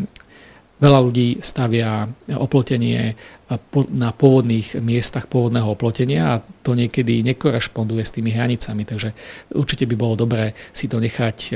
Veľa 0.82 0.98
ľudí 0.98 1.38
stavia 1.38 2.10
oplotenie 2.26 3.14
na 3.92 4.10
pôvodných 4.10 4.80
miestach 4.80 5.28
pôvodného 5.28 5.68
oplotenia 5.70 6.22
a 6.38 6.40
to 6.64 6.72
niekedy 6.72 7.22
nekorešponduje 7.22 8.02
s 8.02 8.14
tými 8.14 8.32
hranicami, 8.32 8.82
takže 8.82 9.12
určite 9.52 9.84
by 9.86 9.94
bolo 9.94 10.14
dobré 10.16 10.56
si 10.72 10.88
to 10.88 10.96
nechať 10.98 11.36
e, 11.50 11.54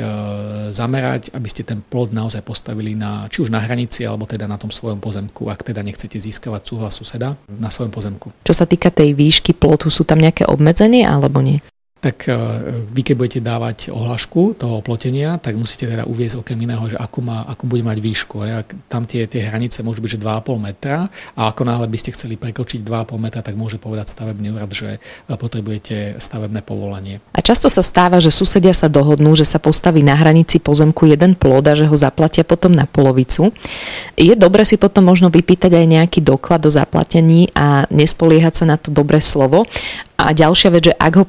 zamerať, 0.71 1.33
aby 1.33 1.49
ste 1.49 1.65
ten 1.65 1.81
plot 1.81 2.13
naozaj 2.13 2.45
postavili 2.45 2.93
na, 2.93 3.31
či 3.33 3.43
už 3.43 3.51
na 3.51 3.63
hranici, 3.63 4.05
alebo 4.05 4.29
teda 4.29 4.45
na 4.45 4.61
tom 4.61 4.69
svojom 4.69 5.01
pozemku, 5.01 5.49
ak 5.49 5.65
teda 5.65 5.81
nechcete 5.81 6.21
získavať 6.21 6.63
súhlas 6.63 6.95
suseda 6.95 7.39
na 7.49 7.73
svojom 7.73 7.93
pozemku. 7.95 8.31
Čo 8.45 8.55
sa 8.55 8.69
týka 8.69 8.93
tej 8.93 9.17
výšky 9.17 9.57
plotu, 9.57 9.89
sú 9.89 10.05
tam 10.05 10.21
nejaké 10.21 10.45
obmedzenie 10.45 11.07
alebo 11.07 11.41
nie? 11.41 11.65
Tak 11.97 12.29
e, 12.29 12.37
vy 12.93 13.01
keď 13.01 13.15
budete 13.17 13.41
dávať 13.41 13.79
ohlášku 13.89 14.61
toho 14.61 14.85
oplotenia, 14.85 15.41
tak 15.41 15.57
musíte 15.57 15.89
teda 15.89 16.05
uviezť 16.05 16.45
okrem 16.45 16.61
iného, 16.61 16.85
že 16.93 17.01
akú, 17.01 17.25
má, 17.25 17.49
akú 17.49 17.65
bude 17.65 17.81
mať 17.81 17.99
výšku. 18.05 18.37
A 18.45 18.63
tam 18.87 19.09
tie, 19.09 19.25
tie 19.25 19.49
hranice 19.49 19.81
môžu 19.81 20.05
byť, 20.05 20.11
že 20.15 20.21
2,5 20.21 20.61
metra 20.61 21.09
a 21.33 21.41
ako 21.49 21.65
náhle 21.65 21.89
by 21.89 21.97
ste 21.97 22.13
chceli 22.13 22.37
prekročiť 22.37 22.85
2,5 22.85 23.17
metra, 23.17 23.41
tak 23.41 23.57
môže 23.57 23.81
povedať 23.81 24.13
stavebný 24.13 24.53
úrad, 24.53 24.69
že 24.77 25.01
e, 25.01 25.33
potrebujete 25.33 26.21
stavebné 26.21 26.61
povolanie. 26.61 27.25
A 27.33 27.41
často 27.41 27.73
sa 27.73 27.81
stáva, 27.81 28.21
že 28.21 28.29
susedia 28.29 28.77
sa 28.77 28.93
dohodnú, 28.93 29.33
že 29.33 29.49
sa 29.49 29.57
postaví 29.57 30.05
na 30.05 30.21
hranici 30.21 30.61
pozemku 30.61 31.09
jeden 31.09 31.33
plod 31.33 31.65
a 31.65 31.73
že 31.73 31.89
ho 31.89 31.97
zaplatia 31.97 32.45
potom 32.45 32.77
na 32.77 32.85
polovicu. 32.85 33.57
Je 34.21 34.37
dobre 34.37 34.69
si 34.69 34.77
potom 34.77 35.09
možno 35.09 35.33
vypýtať 35.33 35.73
aj 35.73 35.87
nejaký 35.89 36.21
doklad 36.21 36.61
o 36.69 36.71
zaplatení 36.71 37.49
a 37.57 37.89
nespoliehať 37.89 38.53
sa 38.53 38.65
na 38.69 38.77
to 38.77 38.93
dobré 38.93 39.25
slovo 39.25 39.65
a 40.17 40.33
ďalšia 40.33 40.73
vec, 40.73 40.83
že 40.93 40.95
ak 40.97 41.13
ho 41.21 41.25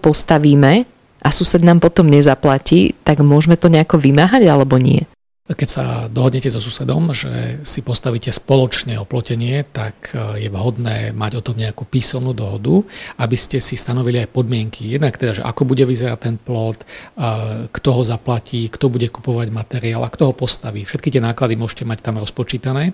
postavíme 0.57 0.85
a 1.21 1.29
sused 1.33 1.61
nám 1.61 1.79
potom 1.81 2.07
nezaplatí, 2.09 2.93
tak 3.03 3.19
môžeme 3.21 3.57
to 3.57 3.69
nejako 3.69 3.97
vymáhať 3.97 4.47
alebo 4.47 4.77
nie? 4.77 5.05
Keď 5.47 5.69
sa 5.71 5.85
dohodnete 6.11 6.51
so 6.51 6.59
susedom, 6.59 7.15
že 7.15 7.63
si 7.63 7.79
postavíte 7.79 8.35
spoločne 8.35 8.99
oplotenie, 8.99 9.63
tak 9.63 10.11
e, 10.11 10.43
je 10.43 10.51
vhodné 10.51 11.15
mať 11.15 11.39
o 11.39 11.41
tom 11.41 11.55
nejakú 11.55 11.87
písomnú 11.87 12.35
dohodu, 12.35 12.83
aby 13.15 13.39
ste 13.39 13.63
si 13.63 13.79
stanovili 13.79 14.19
aj 14.27 14.35
podmienky. 14.35 14.91
Jednak 14.91 15.15
teda, 15.15 15.39
že 15.39 15.47
ako 15.47 15.71
bude 15.71 15.87
vyzerať 15.87 16.19
ten 16.19 16.35
plot, 16.35 16.83
e, 16.83 16.85
kto 17.71 17.89
ho 17.95 18.03
zaplatí, 18.03 18.67
kto 18.67 18.91
bude 18.91 19.07
kupovať 19.07 19.47
materiál 19.47 20.03
a 20.03 20.11
kto 20.11 20.29
ho 20.29 20.33
postaví. 20.35 20.83
Všetky 20.83 21.15
tie 21.15 21.23
náklady 21.23 21.55
môžete 21.55 21.87
mať 21.87 22.03
tam 22.03 22.19
rozpočítané 22.19 22.91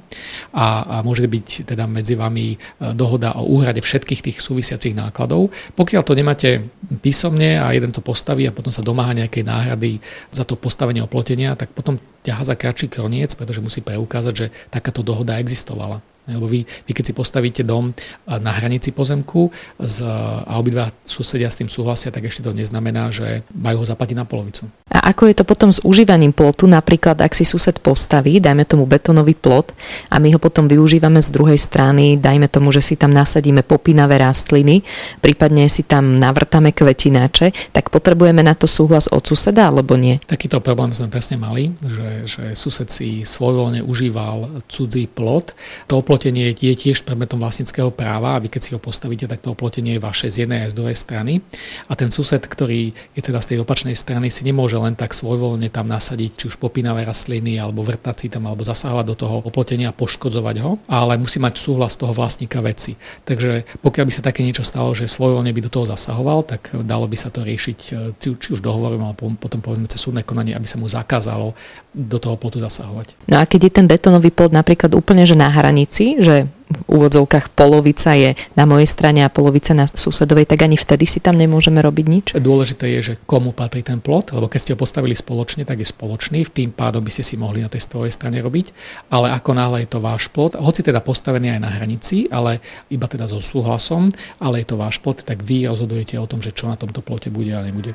a, 0.53 0.85
a 0.85 0.95
môže 1.01 1.25
byť 1.25 1.73
teda 1.73 1.89
medzi 1.89 2.13
vami 2.13 2.53
e, 2.53 2.57
dohoda 2.93 3.33
o 3.33 3.49
úhrade 3.49 3.81
všetkých 3.81 4.29
tých 4.29 4.37
súvisiacich 4.37 4.93
nákladov. 4.93 5.49
Pokiaľ 5.73 6.01
to 6.05 6.13
nemáte 6.13 6.69
písomne 7.01 7.57
a 7.57 7.73
jeden 7.73 7.89
to 7.89 8.05
postaví 8.05 8.45
a 8.45 8.53
potom 8.53 8.69
sa 8.69 8.85
domáha 8.85 9.17
nejakej 9.17 9.41
náhrady 9.41 9.97
za 10.29 10.45
to 10.45 10.53
postavenie 10.53 11.01
oplotenia, 11.01 11.57
tak 11.57 11.73
potom 11.73 11.97
ťaha 12.23 12.42
za 12.43 12.55
kratší 12.55 12.87
kroniec, 12.87 13.35
pretože 13.35 13.63
musí 13.63 13.81
preukázať, 13.81 14.33
že 14.35 14.47
takáto 14.69 15.01
dohoda 15.01 15.39
existovala. 15.39 16.03
Lebo 16.23 16.47
vy, 16.47 16.63
vy 16.63 16.91
keď 16.95 17.11
si 17.11 17.13
postavíte 17.13 17.63
dom 17.67 17.91
na 18.27 18.51
hranici 18.55 18.95
pozemku 18.95 19.51
z, 19.79 20.07
a 20.47 20.55
obidva 20.55 20.87
susedia 21.03 21.51
s 21.51 21.59
tým 21.59 21.67
súhlasia, 21.67 22.15
tak 22.15 22.27
ešte 22.27 22.45
to 22.45 22.55
neznamená, 22.55 23.11
že 23.11 23.43
majú 23.51 23.83
ho 23.83 23.85
zaplatiť 23.85 24.15
na 24.15 24.23
polovicu. 24.23 24.67
A 24.87 25.11
ako 25.11 25.27
je 25.27 25.35
to 25.35 25.43
potom 25.43 25.69
s 25.73 25.83
užívaním 25.83 26.31
plotu? 26.31 26.63
Napríklad, 26.69 27.19
ak 27.19 27.35
si 27.35 27.43
sused 27.43 27.75
postaví, 27.83 28.39
dajme 28.39 28.63
tomu 28.63 28.87
betonový 28.87 29.35
plot 29.35 29.75
a 30.07 30.21
my 30.21 30.31
ho 30.31 30.39
potom 30.39 30.69
využívame 30.69 31.19
z 31.19 31.29
druhej 31.33 31.59
strany, 31.59 32.15
dajme 32.15 32.47
tomu, 32.47 32.71
že 32.71 32.79
si 32.79 32.95
tam 32.95 33.11
nasadíme 33.11 33.65
popínavé 33.65 34.21
rastliny, 34.21 34.85
prípadne 35.19 35.67
si 35.67 35.83
tam 35.83 36.21
navrtame 36.21 36.71
kvetináče, 36.71 37.75
tak 37.75 37.91
potrebujeme 37.91 38.45
na 38.45 38.55
to 38.55 38.69
súhlas 38.69 39.11
od 39.11 39.25
suseda 39.25 39.67
alebo 39.67 39.99
nie? 39.99 40.23
Takýto 40.23 40.63
problém 40.63 40.95
sme 40.95 41.11
presne 41.11 41.35
mali, 41.35 41.75
že, 41.83 42.09
že 42.29 42.43
sused 42.55 42.87
si 42.87 43.27
svojvoľne 43.27 43.83
užíval 43.83 44.63
cudzí 44.69 45.09
plot. 45.09 45.57
To 45.89 45.99
oplotenie 46.13 46.53
je 46.53 46.77
tiež 46.77 47.09
predmetom 47.09 47.41
vlastníckého 47.41 47.89
práva 47.89 48.37
a 48.37 48.41
vy 48.41 48.45
keď 48.45 48.61
si 48.61 48.71
ho 48.77 48.77
postavíte, 48.77 49.25
tak 49.25 49.41
to 49.41 49.57
oplotenie 49.57 49.97
je 49.97 50.05
vaše 50.05 50.29
z 50.29 50.45
jednej 50.45 50.69
aj 50.69 50.69
z 50.69 50.77
druhej 50.77 50.93
strany. 50.93 51.41
A 51.89 51.97
ten 51.97 52.13
sused, 52.13 52.37
ktorý 52.37 52.93
je 53.17 53.21
teda 53.25 53.41
z 53.41 53.49
tej 53.49 53.57
opačnej 53.65 53.97
strany, 53.97 54.29
si 54.29 54.45
nemôže 54.45 54.77
len 54.77 54.93
tak 54.93 55.17
svojvoľne 55.17 55.73
tam 55.73 55.89
nasadiť 55.89 56.37
či 56.37 56.43
už 56.53 56.61
popínavé 56.61 57.01
rastliny 57.01 57.57
alebo 57.57 57.81
vrtať 57.81 58.15
si 58.21 58.27
tam 58.29 58.45
alebo 58.45 58.61
zasahovať 58.61 59.05
do 59.09 59.15
toho 59.17 59.41
oplotenia 59.41 59.89
a 59.89 59.97
poškodzovať 59.97 60.55
ho, 60.61 60.77
ale 60.85 61.17
musí 61.17 61.41
mať 61.41 61.57
súhlas 61.57 61.97
toho 61.97 62.13
vlastníka 62.13 62.61
veci. 62.61 62.93
Takže 63.25 63.81
pokiaľ 63.81 64.05
by 64.05 64.13
sa 64.13 64.21
také 64.21 64.45
niečo 64.45 64.61
stalo, 64.61 64.93
že 64.93 65.09
svojvoľne 65.09 65.49
by 65.49 65.65
do 65.65 65.73
toho 65.73 65.89
zasahoval, 65.89 66.45
tak 66.45 66.77
dalo 66.85 67.09
by 67.09 67.17
sa 67.17 67.33
to 67.33 67.41
riešiť 67.41 67.77
či, 68.21 68.29
či 68.37 68.47
už 68.53 68.61
dohovorom 68.61 69.01
alebo 69.01 69.33
potom 69.33 69.65
povedzme 69.65 69.89
cez 69.89 69.97
súdne 69.97 70.21
konanie, 70.21 70.53
aby 70.53 70.69
sa 70.69 70.77
mu 70.77 70.85
zakázalo 70.85 71.57
do 71.93 72.17
toho 72.17 72.35
plotu 72.35 72.57
zasahovať. 72.57 73.29
No 73.29 73.37
a 73.37 73.45
keď 73.45 73.69
je 73.69 73.71
ten 73.71 73.85
betónový 73.85 74.33
plot 74.33 74.49
napríklad 74.49 74.91
úplne 74.97 75.23
že 75.29 75.37
na 75.37 75.47
hranici, 75.47 76.17
že 76.19 76.49
v 76.73 76.81
úvodzovkách 76.89 77.53
polovica 77.53 78.17
je 78.17 78.33
na 78.57 78.65
mojej 78.65 78.89
strane 78.89 79.21
a 79.21 79.29
polovica 79.29 79.77
na 79.77 79.85
susedovej, 79.85 80.49
tak 80.49 80.65
ani 80.65 80.73
vtedy 80.73 81.05
si 81.05 81.21
tam 81.21 81.37
nemôžeme 81.37 81.77
robiť 81.77 82.05
nič? 82.09 82.25
Dôležité 82.33 82.89
je, 82.97 83.13
že 83.13 83.19
komu 83.29 83.53
patrí 83.53 83.85
ten 83.85 84.01
plot, 84.01 84.33
lebo 84.33 84.49
keď 84.49 84.59
ste 84.59 84.73
ho 84.73 84.81
postavili 84.81 85.13
spoločne, 85.13 85.69
tak 85.69 85.85
je 85.85 85.87
spoločný, 85.87 86.49
v 86.49 86.51
tým 86.51 86.69
pádom 86.73 87.05
by 87.05 87.13
ste 87.13 87.23
si 87.23 87.35
mohli 87.37 87.61
na 87.61 87.69
tej 87.69 87.85
svojej 87.85 88.09
strane 88.09 88.41
robiť, 88.41 88.73
ale 89.13 89.29
ako 89.37 89.51
náhle 89.53 89.85
je 89.85 89.89
to 89.93 90.01
váš 90.01 90.33
plot, 90.33 90.57
hoci 90.57 90.81
teda 90.81 91.05
postavený 91.05 91.53
aj 91.53 91.61
na 91.61 91.69
hranici, 91.69 92.25
ale 92.33 92.57
iba 92.89 93.05
teda 93.05 93.29
so 93.29 93.37
súhlasom, 93.37 94.09
ale 94.41 94.65
je 94.65 94.73
to 94.73 94.75
váš 94.81 94.97
plot, 94.97 95.21
tak 95.21 95.45
vy 95.45 95.69
rozhodujete 95.69 96.17
o 96.17 96.25
tom, 96.25 96.41
že 96.41 96.55
čo 96.57 96.65
na 96.65 96.75
tomto 96.75 97.05
plote 97.05 97.29
bude 97.29 97.53
a 97.53 97.61
nebude. 97.61 97.93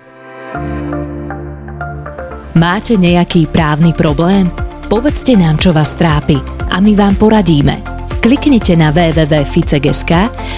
Máte 2.57 2.97
nejaký 2.97 3.45
právny 3.53 3.93
problém? 3.93 4.49
Povedzte 4.89 5.37
nám, 5.37 5.61
čo 5.61 5.77
vás 5.77 5.93
trápi 5.93 6.41
a 6.73 6.81
my 6.81 6.97
vám 6.97 7.21
poradíme. 7.21 7.85
Kliknite 8.25 8.73
na 8.73 8.89
www.ficek.sk 8.89 10.13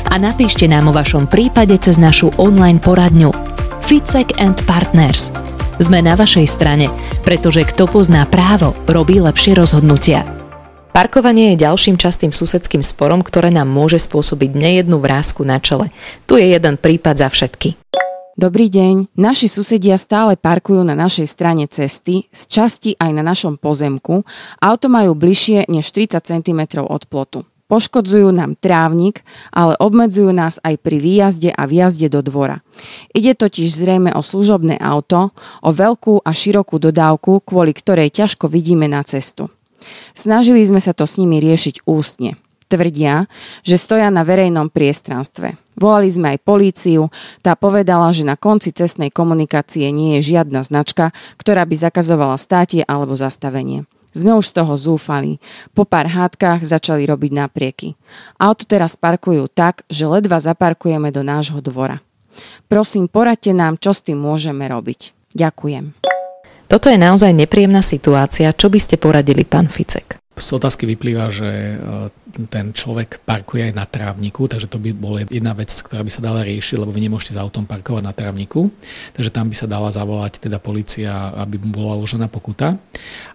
a 0.07 0.15
napíšte 0.15 0.71
nám 0.71 0.91
o 0.91 0.97
vašom 0.97 1.27
prípade 1.27 1.75
cez 1.83 1.99
našu 1.99 2.31
online 2.39 2.79
poradňu 2.79 3.35
Ficek 3.91 4.39
and 4.39 4.55
Partners. 4.71 5.35
Sme 5.83 5.99
na 5.99 6.15
vašej 6.15 6.47
strane, 6.47 6.87
pretože 7.27 7.67
kto 7.67 7.91
pozná 7.91 8.23
právo, 8.23 8.71
robí 8.87 9.19
lepšie 9.19 9.59
rozhodnutia. 9.59 10.23
Parkovanie 10.95 11.55
je 11.55 11.67
ďalším 11.67 11.99
častým 11.99 12.31
susedským 12.31 12.87
sporom, 12.87 13.23
ktoré 13.23 13.51
nám 13.51 13.67
môže 13.67 13.99
spôsobiť 13.99 14.51
nejednú 14.55 15.03
vrázku 15.03 15.43
na 15.43 15.59
čele. 15.59 15.91
Tu 16.31 16.39
je 16.39 16.55
jeden 16.55 16.79
prípad 16.79 17.19
za 17.19 17.29
všetky. 17.31 17.79
Dobrý 18.39 18.71
deň. 18.71 19.11
Naši 19.19 19.51
susedia 19.51 19.99
stále 19.99 20.39
parkujú 20.39 20.87
na 20.87 20.95
našej 20.95 21.27
strane 21.27 21.67
cesty, 21.67 22.31
z 22.31 22.43
časti 22.47 22.91
aj 22.95 23.11
na 23.11 23.27
našom 23.27 23.59
pozemku. 23.59 24.23
Auto 24.63 24.87
majú 24.87 25.19
bližšie 25.19 25.67
než 25.67 25.91
30 25.91 26.23
cm 26.23 26.87
od 26.87 27.03
plotu. 27.11 27.43
Poškodzujú 27.67 28.31
nám 28.31 28.55
trávnik, 28.55 29.27
ale 29.51 29.75
obmedzujú 29.83 30.31
nás 30.31 30.63
aj 30.63 30.79
pri 30.79 31.03
výjazde 31.03 31.51
a 31.51 31.67
výjazde 31.67 32.07
do 32.07 32.23
dvora. 32.23 32.63
Ide 33.15 33.35
totiž 33.35 33.67
zrejme 33.67 34.15
o 34.15 34.23
služobné 34.23 34.79
auto, 34.79 35.35
o 35.63 35.71
veľkú 35.75 36.23
a 36.23 36.31
širokú 36.31 36.79
dodávku, 36.79 37.43
kvôli 37.43 37.75
ktorej 37.75 38.15
ťažko 38.15 38.47
vidíme 38.47 38.87
na 38.87 39.03
cestu. 39.03 39.51
Snažili 40.15 40.63
sme 40.63 40.79
sa 40.79 40.95
to 40.95 41.03
s 41.03 41.19
nimi 41.19 41.43
riešiť 41.43 41.83
ústne 41.83 42.39
tvrdia, 42.71 43.27
že 43.67 43.75
stoja 43.75 44.07
na 44.15 44.23
verejnom 44.23 44.71
priestranstve. 44.71 45.59
Volali 45.75 46.07
sme 46.07 46.39
aj 46.39 46.47
políciu, 46.47 47.11
tá 47.43 47.59
povedala, 47.59 48.15
že 48.15 48.23
na 48.23 48.39
konci 48.39 48.71
cestnej 48.71 49.11
komunikácie 49.11 49.91
nie 49.91 50.23
je 50.23 50.37
žiadna 50.37 50.63
značka, 50.63 51.11
ktorá 51.35 51.67
by 51.67 51.75
zakazovala 51.75 52.39
státie 52.39 52.87
alebo 52.87 53.19
zastavenie. 53.19 53.91
Sme 54.11 54.35
už 54.35 54.51
z 54.51 54.63
toho 54.63 54.75
zúfali. 54.75 55.39
Po 55.71 55.87
pár 55.87 56.11
hádkach 56.11 56.67
začali 56.67 57.07
robiť 57.07 57.31
naprieky. 57.31 57.95
Auto 58.39 58.67
teraz 58.67 58.99
parkujú 58.99 59.47
tak, 59.51 59.87
že 59.87 60.07
ledva 60.07 60.43
zaparkujeme 60.43 61.15
do 61.15 61.23
nášho 61.23 61.63
dvora. 61.63 62.03
Prosím, 62.67 63.07
poradte 63.07 63.55
nám, 63.55 63.79
čo 63.79 63.95
s 63.95 64.03
tým 64.03 64.19
môžeme 64.19 64.67
robiť. 64.67 65.15
Ďakujem. 65.35 65.97
Toto 66.71 66.87
je 66.87 66.99
naozaj 66.99 67.35
nepríjemná 67.35 67.83
situácia. 67.83 68.55
Čo 68.55 68.71
by 68.71 68.79
ste 68.79 68.95
poradili, 68.95 69.43
pán 69.43 69.67
Ficek? 69.67 70.20
Z 70.41 70.57
otázky 70.57 70.89
vyplýva, 70.89 71.29
že 71.29 71.47
e, 71.47 71.77
ten 72.49 72.73
človek 72.73 73.21
parkuje 73.29 73.71
aj 73.71 73.75
na 73.77 73.85
trávniku, 73.85 74.49
takže 74.49 74.73
to 74.73 74.81
by 74.81 74.91
bola 74.97 75.23
jedna 75.29 75.53
vec, 75.53 75.69
ktorá 75.69 76.01
by 76.01 76.09
sa 76.09 76.25
dala 76.25 76.41
riešiť, 76.43 76.81
lebo 76.81 76.91
vy 76.91 77.05
nemôžete 77.05 77.37
s 77.37 77.41
autom 77.41 77.69
parkovať 77.69 78.03
na 78.03 78.17
trávniku, 78.17 78.73
takže 79.13 79.31
tam 79.31 79.53
by 79.53 79.57
sa 79.57 79.69
dala 79.69 79.93
zavolať 79.93 80.41
teda 80.41 80.57
policia, 80.57 81.37
aby 81.37 81.61
mu 81.61 81.77
bola 81.77 82.01
uložená 82.01 82.33
pokuta. 82.33 82.81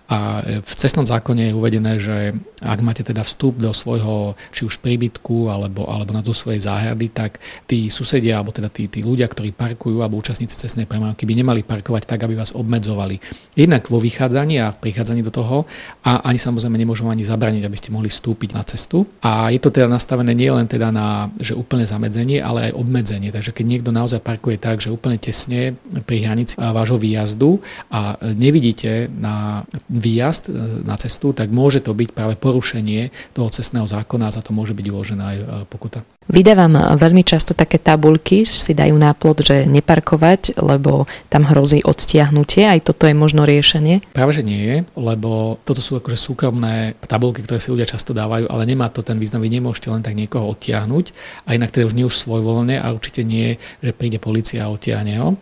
A 0.06 0.46
v 0.62 0.74
cestnom 0.78 1.10
zákone 1.10 1.50
je 1.50 1.58
uvedené, 1.58 1.98
že 1.98 2.38
ak 2.62 2.80
máte 2.86 3.02
teda 3.02 3.26
vstup 3.26 3.58
do 3.58 3.74
svojho 3.74 4.38
či 4.54 4.66
už 4.66 4.78
príbytku 4.82 5.50
alebo, 5.50 5.90
alebo 5.90 6.14
na 6.14 6.22
do 6.22 6.34
svojej 6.34 6.62
záhrady, 6.62 7.10
tak 7.10 7.42
tí 7.66 7.90
susedia 7.90 8.38
alebo 8.38 8.54
teda 8.54 8.70
tí, 8.70 8.86
tí 8.86 9.02
ľudia, 9.02 9.26
ktorí 9.26 9.54
parkujú 9.54 10.06
alebo 10.06 10.22
účastníci 10.22 10.54
cestnej 10.58 10.86
premávky 10.86 11.26
by 11.26 11.34
nemali 11.34 11.62
parkovať 11.66 12.06
tak, 12.06 12.22
aby 12.26 12.38
vás 12.38 12.54
obmedzovali. 12.54 13.18
Jednak 13.58 13.90
vo 13.90 13.98
vychádzaní 13.98 14.62
a 14.62 14.74
prichádzaní 14.74 15.26
do 15.26 15.34
toho 15.34 15.66
a 16.06 16.22
ani 16.26 16.38
samozrejme 16.38 16.78
nemôžu 16.78 17.06
ani 17.10 17.26
zabraniť, 17.26 17.64
aby 17.66 17.78
ste 17.78 17.94
mohli 17.94 18.10
vstúpiť 18.10 18.50
na 18.54 18.62
cestu. 18.66 19.10
A 19.26 19.50
je 19.50 19.58
to 19.58 19.74
teda 19.74 19.90
nastavené 19.90 20.38
nielen 20.38 20.70
teda 20.70 20.94
na 20.94 21.30
že 21.42 21.58
úplne 21.58 21.86
zamedzenie, 21.86 22.42
ale 22.42 22.70
aj 22.70 22.78
obmedzenie. 22.78 23.30
Takže 23.34 23.52
keď 23.54 23.66
niekto 23.66 23.90
naozaj 23.90 24.22
parkuje 24.22 24.58
tak, 24.62 24.82
že 24.82 24.94
úplne 24.94 25.18
tesne 25.18 25.78
pri 26.06 26.26
hranici 26.26 26.54
vášho 26.58 26.98
výjazdu 27.02 27.62
a 27.90 28.18
nevidíte 28.22 29.10
na 29.10 29.66
výjazd 29.96 30.44
e, 30.48 30.52
na 30.84 30.96
cestu, 31.00 31.32
tak 31.32 31.50
môže 31.50 31.80
to 31.82 31.96
byť 31.96 32.10
práve 32.12 32.36
porušenie 32.36 33.10
toho 33.32 33.50
cestného 33.50 33.88
zákona 33.88 34.30
a 34.30 34.36
za 34.36 34.42
to 34.44 34.52
môže 34.52 34.76
byť 34.76 34.86
uložená 34.92 35.24
aj 35.24 35.38
e, 35.38 35.46
pokuta. 35.72 36.04
Vydávam 36.26 36.98
veľmi 36.98 37.22
často 37.22 37.54
také 37.54 37.78
tabulky, 37.78 38.50
si 38.50 38.74
dajú 38.74 38.98
náplod, 38.98 39.46
že 39.46 39.70
neparkovať, 39.70 40.58
lebo 40.58 41.06
tam 41.30 41.46
hrozí 41.46 41.86
odstiahnutie. 41.86 42.66
Aj 42.66 42.82
toto 42.82 43.06
je 43.06 43.14
možno 43.14 43.46
riešenie? 43.46 44.02
Práve, 44.10 44.42
že 44.42 44.42
nie 44.42 44.58
je, 44.58 44.78
lebo 44.98 45.62
toto 45.62 45.86
sú 45.86 46.02
akože 46.02 46.18
súkromné 46.18 46.98
tabulky, 47.06 47.46
ktoré 47.46 47.62
si 47.62 47.70
ľudia 47.70 47.86
často 47.86 48.18
dávajú, 48.18 48.50
ale 48.50 48.66
nemá 48.66 48.90
to 48.90 49.06
ten 49.06 49.22
význam. 49.22 49.46
Vy 49.46 49.54
nemôžete 49.54 49.94
len 49.94 50.02
tak 50.02 50.18
niekoho 50.18 50.50
odtiahnuť 50.50 51.14
a 51.46 51.54
inak 51.54 51.70
teda 51.70 51.94
už 51.94 51.94
nie 51.94 52.10
už 52.10 52.18
svojvoľne 52.18 52.82
a 52.82 52.90
určite 52.90 53.22
nie, 53.22 53.62
že 53.86 53.94
príde 53.94 54.18
policia 54.18 54.66
a 54.66 54.74
odtiahne 54.74 55.14
ho 55.22 55.38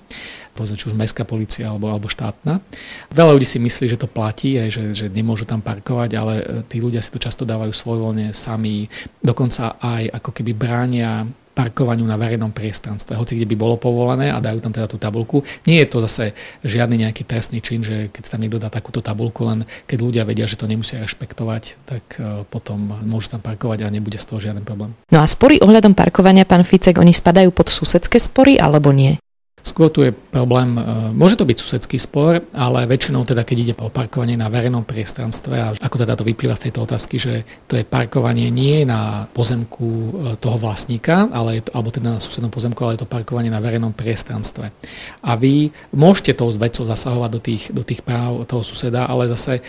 povedzme, 0.53 0.77
či 0.77 0.87
už 0.89 0.97
mestská 0.97 1.25
policia 1.25 1.67
alebo, 1.67 1.89
alebo 1.89 2.07
štátna. 2.07 2.61
Veľa 3.09 3.31
ľudí 3.35 3.47
si 3.49 3.57
myslí, 3.57 3.85
že 3.89 3.99
to 3.99 4.07
platí, 4.07 4.55
aj, 4.61 4.69
že, 4.69 4.83
že 4.93 5.05
nemôžu 5.09 5.49
tam 5.49 5.59
parkovať, 5.59 6.09
ale 6.13 6.33
e, 6.39 6.45
tí 6.69 6.79
ľudia 6.79 7.01
si 7.01 7.09
to 7.09 7.19
často 7.19 7.43
dávajú 7.43 7.73
svojvoľne 7.73 8.31
sami, 8.31 8.87
dokonca 9.19 9.81
aj 9.81 10.13
ako 10.21 10.29
keby 10.29 10.51
bránia 10.53 11.25
parkovaniu 11.53 12.03
na 12.09 12.17
verejnom 12.17 12.49
priestranstve, 12.49 13.13
hoci 13.13 13.37
kde 13.37 13.45
by 13.53 13.55
bolo 13.55 13.77
povolené 13.77 14.33
a 14.33 14.41
dajú 14.41 14.59
tam 14.59 14.73
teda 14.73 14.89
tú 14.89 14.97
tabulku. 14.97 15.45
Nie 15.69 15.85
je 15.85 15.87
to 15.93 15.97
zase 16.01 16.33
žiadny 16.65 17.05
nejaký 17.05 17.23
trestný 17.29 17.61
čin, 17.61 17.85
že 17.85 18.09
keď 18.09 18.23
tam 18.25 18.41
niekto 18.41 18.57
dá 18.57 18.73
takúto 18.73 19.05
tabulku, 19.05 19.45
len 19.45 19.69
keď 19.85 19.97
ľudia 20.01 20.23
vedia, 20.25 20.49
že 20.49 20.57
to 20.57 20.65
nemusia 20.65 20.99
rešpektovať, 21.05 21.63
tak 21.85 22.03
e, 22.17 22.41
potom 22.49 23.05
môžu 23.05 23.37
tam 23.37 23.41
parkovať 23.45 23.85
a 23.85 23.93
nebude 23.93 24.17
z 24.17 24.25
toho 24.25 24.41
žiaden 24.41 24.65
problém. 24.65 24.97
No 25.13 25.21
a 25.21 25.29
spory 25.29 25.61
ohľadom 25.61 25.93
parkovania, 25.93 26.43
pán 26.43 26.65
Ficek, 26.65 26.97
oni 26.97 27.13
spadajú 27.13 27.53
pod 27.53 27.69
susedské 27.69 28.17
spory 28.17 28.57
alebo 28.57 28.89
nie? 28.89 29.21
Skôr 29.63 29.88
tu 29.88 30.04
je 30.04 30.12
problém, 30.12 30.76
e, 30.76 30.82
môže 31.15 31.39
to 31.39 31.47
byť 31.47 31.56
susedský 31.56 31.95
spor, 31.95 32.43
ale 32.52 32.84
väčšinou 32.84 33.23
teda, 33.23 33.47
keď 33.47 33.58
ide 33.63 33.73
o 33.80 33.88
parkovanie 33.88 34.36
na 34.36 34.52
verejnom 34.52 34.84
priestranstve, 34.84 35.56
a 35.56 35.71
ako 35.71 36.04
teda 36.04 36.19
to 36.19 36.28
vyplýva 36.28 36.60
z 36.60 36.67
tejto 36.67 36.84
otázky, 36.84 37.15
že 37.15 37.47
to 37.71 37.80
je 37.80 37.88
parkovanie 37.88 38.52
nie 38.52 38.84
na 38.84 39.32
pozemku 39.32 39.88
e, 39.88 40.10
toho 40.36 40.60
vlastníka, 40.60 41.32
ale 41.32 41.63
je 41.63 41.63
to, 41.63 41.80
alebo 41.80 41.95
teda 41.95 42.10
na 42.12 42.19
susednom 42.19 42.52
pozemku, 42.52 42.76
ale 42.84 42.99
je 42.99 43.08
to 43.08 43.13
parkovanie 43.15 43.47
na 43.47 43.63
verejnom 43.63 43.95
priestranstve. 43.95 44.76
A 45.23 45.32
vy 45.39 45.71
môžete 45.95 46.36
tou 46.36 46.52
vecou 46.52 46.84
zasahovať 46.84 47.30
do 47.32 47.39
tých, 47.39 47.63
do 47.71 47.88
tých 47.88 48.04
práv 48.04 48.43
toho 48.43 48.67
suseda, 48.67 49.08
ale 49.08 49.32
zase 49.32 49.60
e, 49.60 49.62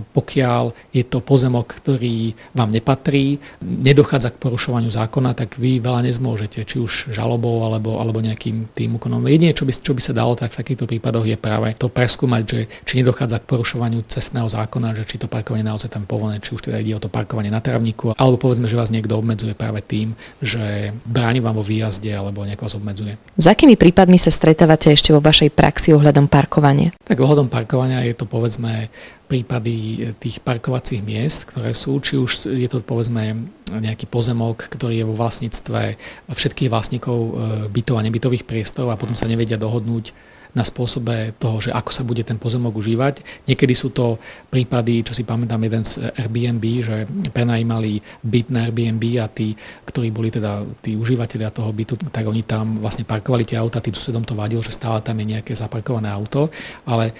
pokiaľ 0.00 0.72
je 0.96 1.04
to 1.04 1.20
pozemok, 1.20 1.68
ktorý 1.84 2.32
vám 2.56 2.72
nepatrí, 2.72 3.44
nedochádza 3.60 4.32
k 4.32 4.40
porušovaniu 4.40 4.88
zákona, 4.88 5.36
tak 5.36 5.60
vy 5.60 5.84
veľa 5.84 6.00
nezmôžete, 6.08 6.64
či 6.64 6.80
už 6.80 7.12
žalobou 7.12 7.60
alebo, 7.68 8.00
alebo 8.00 8.24
nejakým 8.24 8.72
tým 8.72 8.96
úkonom 8.96 9.33
jedine, 9.34 9.52
čo 9.52 9.66
by, 9.66 9.72
čo 9.74 9.92
by 9.92 10.02
sa 10.02 10.14
dalo 10.14 10.38
tak 10.38 10.54
v 10.54 10.60
takýchto 10.62 10.86
prípadoch 10.86 11.26
je 11.26 11.34
práve 11.34 11.74
to 11.74 11.90
preskúmať, 11.90 12.42
že 12.46 12.60
či 12.86 13.02
nedochádza 13.02 13.42
k 13.42 13.48
porušovaniu 13.50 14.06
cestného 14.06 14.46
zákona, 14.46 14.94
že 14.94 15.04
či 15.04 15.18
to 15.18 15.26
parkovanie 15.26 15.66
naozaj 15.66 15.90
tam 15.90 16.06
povolené, 16.06 16.38
či 16.38 16.54
už 16.54 16.70
teda 16.70 16.78
ide 16.78 16.94
o 16.94 17.02
to 17.02 17.10
parkovanie 17.10 17.50
na 17.50 17.58
travníku, 17.58 18.14
alebo 18.14 18.38
povedzme, 18.38 18.70
že 18.70 18.78
vás 18.78 18.94
niekto 18.94 19.18
obmedzuje 19.18 19.52
práve 19.58 19.82
tým, 19.82 20.14
že 20.38 20.94
bráni 21.04 21.42
vám 21.42 21.58
vo 21.58 21.66
výjazde 21.66 22.14
alebo 22.14 22.46
nejako 22.46 22.70
vás 22.70 22.78
obmedzuje. 22.78 23.12
S 23.34 23.46
akými 23.50 23.74
prípadmi 23.74 24.16
sa 24.16 24.30
stretávate 24.30 24.94
ešte 24.94 25.10
vo 25.10 25.18
vašej 25.18 25.50
praxi 25.50 25.90
ohľadom 25.90 26.30
parkovania? 26.30 26.94
Tak 27.02 27.18
ohľadom 27.18 27.50
parkovania 27.50 28.06
je 28.06 28.14
to 28.14 28.24
povedzme 28.30 28.88
prípady 29.34 30.14
tých 30.22 30.38
parkovacích 30.38 31.02
miest, 31.02 31.50
ktoré 31.50 31.74
sú, 31.74 31.98
či 31.98 32.14
už 32.14 32.54
je 32.54 32.68
to 32.70 32.78
povedzme 32.78 33.50
nejaký 33.66 34.06
pozemok, 34.06 34.70
ktorý 34.70 35.02
je 35.02 35.08
vo 35.10 35.18
vlastníctve 35.18 35.98
všetkých 36.30 36.70
vlastníkov 36.70 37.18
e, 37.18 37.30
bytov 37.74 37.98
a 37.98 38.06
nebytových 38.06 38.46
priestorov 38.46 38.94
a 38.94 39.00
potom 39.00 39.18
sa 39.18 39.26
nevedia 39.26 39.58
dohodnúť 39.58 40.14
na 40.54 40.62
spôsobe 40.62 41.34
toho, 41.36 41.58
že 41.58 41.70
ako 41.74 41.90
sa 41.90 42.06
bude 42.06 42.22
ten 42.22 42.38
pozemok 42.38 42.78
užívať. 42.78 43.46
Niekedy 43.50 43.74
sú 43.74 43.90
to 43.90 44.22
prípady, 44.48 45.02
čo 45.02 45.12
si 45.12 45.26
pamätám 45.26 45.60
jeden 45.66 45.82
z 45.82 46.14
Airbnb, 46.14 46.64
že 46.80 46.96
prenajímali 47.34 47.98
byt 48.22 48.46
na 48.54 48.70
Airbnb 48.70 49.04
a 49.18 49.26
tí, 49.26 49.58
ktorí 49.84 50.14
boli 50.14 50.30
teda 50.30 50.62
tí 50.78 50.94
užívateľia 50.94 51.50
toho 51.50 51.74
bytu, 51.74 51.98
tak 52.08 52.24
oni 52.24 52.46
tam 52.46 52.78
vlastne 52.78 53.02
parkovali 53.02 53.42
tie 53.42 53.58
auta, 53.58 53.82
tým 53.82 53.98
susedom 53.98 54.22
to 54.22 54.38
vadilo, 54.38 54.62
že 54.62 54.72
stále 54.72 55.02
tam 55.02 55.18
je 55.18 55.34
nejaké 55.34 55.52
zaparkované 55.58 56.08
auto, 56.08 56.54
ale 56.86 57.10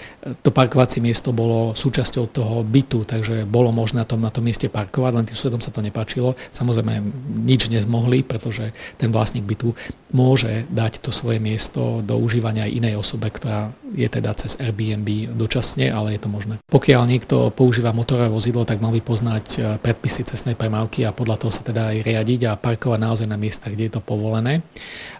to 0.41 0.49
parkovacie 0.55 1.03
miesto 1.03 1.35
bolo 1.35 1.75
súčasťou 1.75 2.25
toho 2.31 2.63
bytu, 2.63 3.03
takže 3.03 3.43
bolo 3.43 3.75
možné 3.75 4.01
na 4.01 4.07
tom, 4.07 4.23
na 4.23 4.31
tom 4.31 4.47
mieste 4.47 4.71
parkovať, 4.71 5.11
len 5.11 5.27
tým 5.27 5.35
susedom 5.35 5.59
sa 5.59 5.75
to 5.75 5.83
nepáčilo. 5.83 6.39
Samozrejme 6.55 7.03
nič 7.43 7.67
nezmohli, 7.67 8.23
pretože 8.23 8.71
ten 8.95 9.11
vlastník 9.11 9.43
bytu 9.43 9.75
môže 10.15 10.63
dať 10.71 11.03
to 11.03 11.11
svoje 11.11 11.43
miesto 11.43 11.99
do 11.99 12.15
užívania 12.15 12.65
aj 12.65 12.71
inej 12.71 12.95
osobe, 12.95 13.24
ktorá 13.29 13.71
je 13.93 14.07
teda 14.09 14.31
cez 14.35 14.57
Airbnb 14.57 15.33
dočasne, 15.35 15.89
ale 15.89 16.15
je 16.15 16.21
to 16.25 16.29
možné. 16.29 16.55
Pokiaľ 16.67 17.01
niekto 17.07 17.49
používa 17.53 17.95
motorové 17.95 18.29
vozidlo, 18.29 18.67
tak 18.67 18.81
mal 18.81 18.91
by 18.91 19.01
poznať 19.01 19.45
e, 19.55 19.59
predpisy 19.79 20.27
cestnej 20.27 20.57
premávky 20.57 21.05
a 21.05 21.15
podľa 21.15 21.45
toho 21.45 21.51
sa 21.53 21.63
teda 21.63 21.95
aj 21.95 21.97
riadiť 22.03 22.41
a 22.49 22.57
parkovať 22.59 22.99
naozaj 22.99 23.27
na 23.29 23.37
miestach, 23.39 23.71
kde 23.71 23.87
je 23.87 23.93
to 23.95 24.01
povolené. 24.01 24.65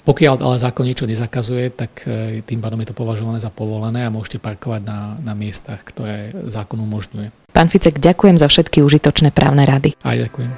Pokiaľ 0.06 0.34
ale 0.42 0.62
zákon 0.62 0.86
niečo 0.86 1.10
nezakazuje, 1.10 1.74
tak 1.74 2.06
e, 2.06 2.42
tým 2.46 2.62
pádom 2.62 2.82
je 2.82 2.90
to 2.94 2.96
považované 2.98 3.42
za 3.42 3.50
povolené 3.50 4.06
a 4.06 4.14
môžete 4.14 4.38
parkovať 4.38 4.82
na, 4.86 5.00
na 5.22 5.34
miestach, 5.34 5.82
ktoré 5.82 6.34
zákon 6.50 6.78
umožňuje. 6.82 7.34
Pán 7.56 7.72
Ficek, 7.72 7.98
ďakujem 8.04 8.36
za 8.36 8.52
všetky 8.52 8.84
užitočné 8.84 9.32
právne 9.32 9.64
rady. 9.64 9.96
Aj 10.04 10.20
ďakujem. 10.20 10.52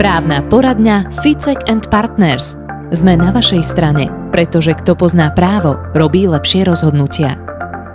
Právna 0.00 0.44
poradňa 0.48 1.24
Ficek 1.24 1.64
and 1.68 1.88
Partners. 1.88 2.56
Sme 2.88 3.20
na 3.20 3.28
vašej 3.28 3.60
strane, 3.68 4.08
pretože 4.32 4.72
kto 4.72 4.96
pozná 4.96 5.28
právo, 5.36 5.76
robí 5.92 6.24
lepšie 6.24 6.64
rozhodnutia. 6.64 7.36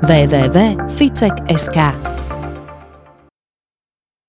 www.ficek.sk 0.06 1.78